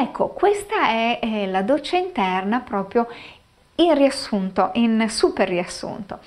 Ecco, 0.01 0.29
questa 0.29 0.91
è 0.91 1.19
eh, 1.21 1.47
la 1.49 1.63
doccia 1.63 1.97
interna 1.97 2.61
proprio 2.61 3.09
in 3.77 3.95
riassunto, 3.95 4.71
in 4.75 5.07
super 5.09 5.49
riassunto. 5.49 6.21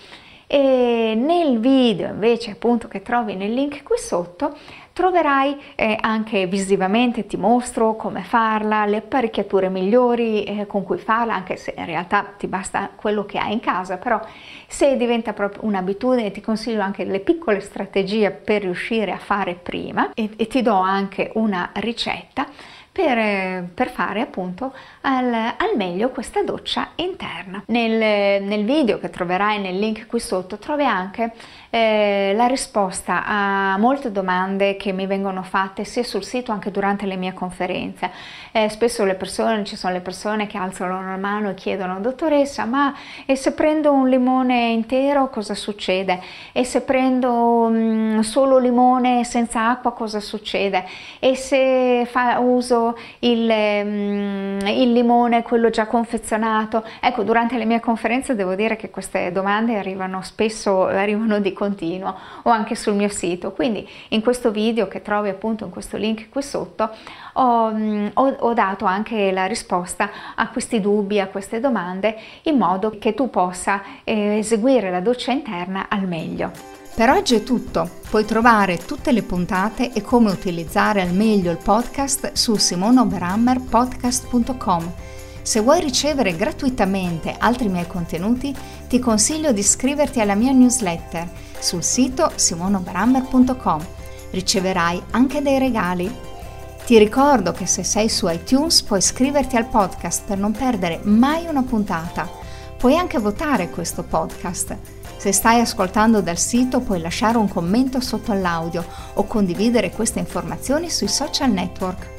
E 0.45 1.13
nel 1.15 1.57
video 1.57 2.09
invece 2.09 2.51
appunto 2.51 2.89
che 2.89 3.01
trovi 3.01 3.35
nel 3.35 3.53
link 3.53 3.83
qui 3.83 3.97
sotto 3.97 4.57
troverai 4.91 5.57
eh, 5.75 5.97
anche 6.01 6.47
visivamente, 6.47 7.25
ti 7.25 7.37
mostro 7.37 7.95
come 7.95 8.23
farla, 8.23 8.85
le 8.85 8.97
apparecchiature 8.97 9.69
migliori 9.69 10.43
eh, 10.43 10.67
con 10.67 10.83
cui 10.83 10.97
farla, 10.97 11.33
anche 11.33 11.55
se 11.55 11.73
in 11.77 11.85
realtà 11.85 12.33
ti 12.37 12.47
basta 12.47 12.89
quello 12.93 13.23
che 13.23 13.37
hai 13.37 13.53
in 13.53 13.61
casa, 13.61 13.95
però 13.95 14.19
se 14.67 14.97
diventa 14.97 15.31
proprio 15.31 15.63
un'abitudine 15.63 16.31
ti 16.31 16.41
consiglio 16.41 16.81
anche 16.81 17.05
delle 17.05 17.21
piccole 17.21 17.61
strategie 17.61 18.31
per 18.31 18.63
riuscire 18.63 19.13
a 19.13 19.17
fare 19.17 19.53
prima 19.53 20.11
e, 20.13 20.29
e 20.35 20.47
ti 20.47 20.61
do 20.61 20.75
anche 20.75 21.31
una 21.35 21.69
ricetta 21.75 22.47
per, 22.91 23.69
per 23.73 23.89
fare 23.89 24.19
appunto 24.19 24.73
al, 25.01 25.33
al, 25.33 25.75
meglio 25.77 26.09
questa 26.09 26.43
doccia 26.43 26.89
interna. 26.95 27.63
Nel, 27.67 28.43
nel, 28.43 28.65
video 28.65 28.99
che 28.99 29.09
troverai 29.09 29.59
nel 29.59 29.79
link 29.79 30.07
qui 30.07 30.19
sotto 30.19 30.57
trovi 30.57 30.83
anche 30.83 31.31
eh, 31.71 32.33
la 32.35 32.47
risposta 32.47 33.23
a 33.25 33.77
molte 33.77 34.11
domande 34.11 34.75
che 34.75 34.91
mi 34.91 35.07
vengono 35.07 35.41
fatte 35.41 35.85
sia 35.85 36.03
sul 36.03 36.23
sito 36.23 36.51
anche 36.51 36.69
durante 36.69 37.05
le 37.05 37.15
mie 37.15 37.33
conferenze. 37.33 38.11
Eh, 38.51 38.67
spesso 38.67 39.05
le 39.05 39.15
persone, 39.15 39.63
ci 39.63 39.77
sono 39.77 39.93
le 39.93 40.01
persone 40.01 40.47
che 40.47 40.57
alzano 40.57 41.01
la 41.01 41.15
mano 41.15 41.49
e 41.49 41.53
chiedono 41.53 42.01
dottoressa 42.01 42.65
ma 42.65 42.93
e 43.25 43.37
se 43.37 43.53
prendo 43.53 43.93
un 43.93 44.09
limone 44.09 44.71
intero 44.71 45.29
cosa 45.29 45.55
succede? 45.55 46.19
E 46.51 46.65
se 46.65 46.81
prendo 46.81 47.69
mh, 47.69 47.75
mm, 47.75 48.19
solo 48.19 48.57
limone 48.57 49.23
senza 49.23 49.69
acqua 49.69 49.93
cosa 49.93 50.19
succede? 50.19 50.83
E 51.19 51.35
se 51.35 52.05
fa, 52.05 52.39
uso 52.39 52.97
il, 53.19 53.45
mh, 53.47 53.89
mm, 53.89 54.59
il 54.67 54.91
limone, 54.91 55.41
quello 55.41 55.69
già 55.69 55.85
confezionato? 55.87 56.83
Ecco, 56.99 57.23
durante 57.23 57.57
le 57.57 57.63
mie 57.63 57.79
conferenze 57.79 58.35
devo 58.35 58.55
dire 58.55 58.75
che 58.75 58.89
queste 58.89 59.31
domande 59.31 59.77
arrivano 59.77 60.21
spesso, 60.21 60.85
arrivano 60.85 61.39
di 61.39 61.53
continuo 61.61 62.17
o 62.41 62.49
anche 62.49 62.73
sul 62.73 62.95
mio 62.95 63.09
sito. 63.09 63.51
Quindi 63.51 63.87
in 64.09 64.21
questo 64.21 64.49
video 64.49 64.87
che 64.87 65.03
trovi 65.03 65.29
appunto 65.29 65.65
in 65.65 65.69
questo 65.69 65.97
link 65.97 66.29
qui 66.29 66.41
sotto 66.41 66.89
ho, 67.33 67.71
ho, 68.13 68.35
ho 68.39 68.53
dato 68.53 68.85
anche 68.85 69.31
la 69.31 69.45
risposta 69.45 70.09
a 70.33 70.49
questi 70.49 70.81
dubbi, 70.81 71.19
a 71.19 71.27
queste 71.27 71.59
domande 71.59 72.17
in 72.43 72.57
modo 72.57 72.97
che 72.97 73.13
tu 73.13 73.29
possa 73.29 73.83
eh, 74.03 74.39
eseguire 74.39 74.89
la 74.89 75.01
doccia 75.01 75.31
interna 75.31 75.85
al 75.87 76.07
meglio. 76.07 76.49
Per 76.95 77.09
oggi 77.09 77.35
è 77.35 77.43
tutto. 77.43 77.87
Puoi 78.09 78.25
trovare 78.25 78.77
tutte 78.77 79.11
le 79.11 79.21
puntate 79.21 79.93
e 79.93 80.01
come 80.01 80.31
utilizzare 80.31 81.01
al 81.01 81.13
meglio 81.13 81.51
il 81.51 81.59
podcast 81.63 82.31
su 82.33 82.55
simonoberammerpodcast.com 82.55 84.93
se 85.43 85.59
vuoi 85.59 85.81
ricevere 85.81 86.35
gratuitamente 86.35 87.35
altri 87.37 87.67
miei 87.67 87.87
contenuti, 87.87 88.55
ti 88.87 88.99
consiglio 88.99 89.51
di 89.51 89.61
iscriverti 89.61 90.19
alla 90.19 90.35
mia 90.35 90.51
newsletter 90.51 91.27
sul 91.61 91.83
sito 91.83 92.31
simonobrammer.com. 92.35 93.85
Riceverai 94.31 95.01
anche 95.11 95.41
dei 95.41 95.59
regali. 95.59 96.13
Ti 96.85 96.97
ricordo 96.97 97.51
che 97.51 97.65
se 97.65 97.83
sei 97.83 98.09
su 98.09 98.27
iTunes 98.27 98.81
puoi 98.81 98.99
iscriverti 98.99 99.55
al 99.55 99.67
podcast 99.67 100.23
per 100.25 100.37
non 100.37 100.51
perdere 100.51 100.99
mai 101.03 101.45
una 101.45 101.63
puntata. 101.63 102.29
Puoi 102.77 102.97
anche 102.97 103.19
votare 103.19 103.69
questo 103.69 104.03
podcast. 104.03 104.77
Se 105.17 105.31
stai 105.31 105.59
ascoltando 105.59 106.21
dal 106.21 106.39
sito 106.39 106.79
puoi 106.79 106.99
lasciare 106.99 107.37
un 107.37 107.47
commento 107.47 107.99
sotto 108.01 108.31
all'audio 108.31 108.83
o 109.13 109.25
condividere 109.25 109.91
queste 109.91 110.17
informazioni 110.17 110.89
sui 110.89 111.07
social 111.07 111.51
network. 111.51 112.09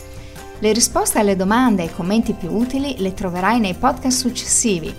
Le 0.61 0.72
risposte 0.72 1.18
alle 1.18 1.34
domande 1.34 1.82
e 1.82 1.86
i 1.86 1.93
commenti 1.93 2.32
più 2.32 2.53
utili 2.53 2.95
le 2.99 3.12
troverai 3.12 3.59
nei 3.59 3.74
podcast 3.74 4.20
successivi. 4.20 4.95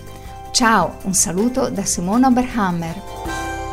Ciao, 0.50 0.98
un 1.04 1.14
saluto 1.14 1.70
da 1.70 1.84
Simona 1.84 2.26
Oberhammer. 2.26 3.63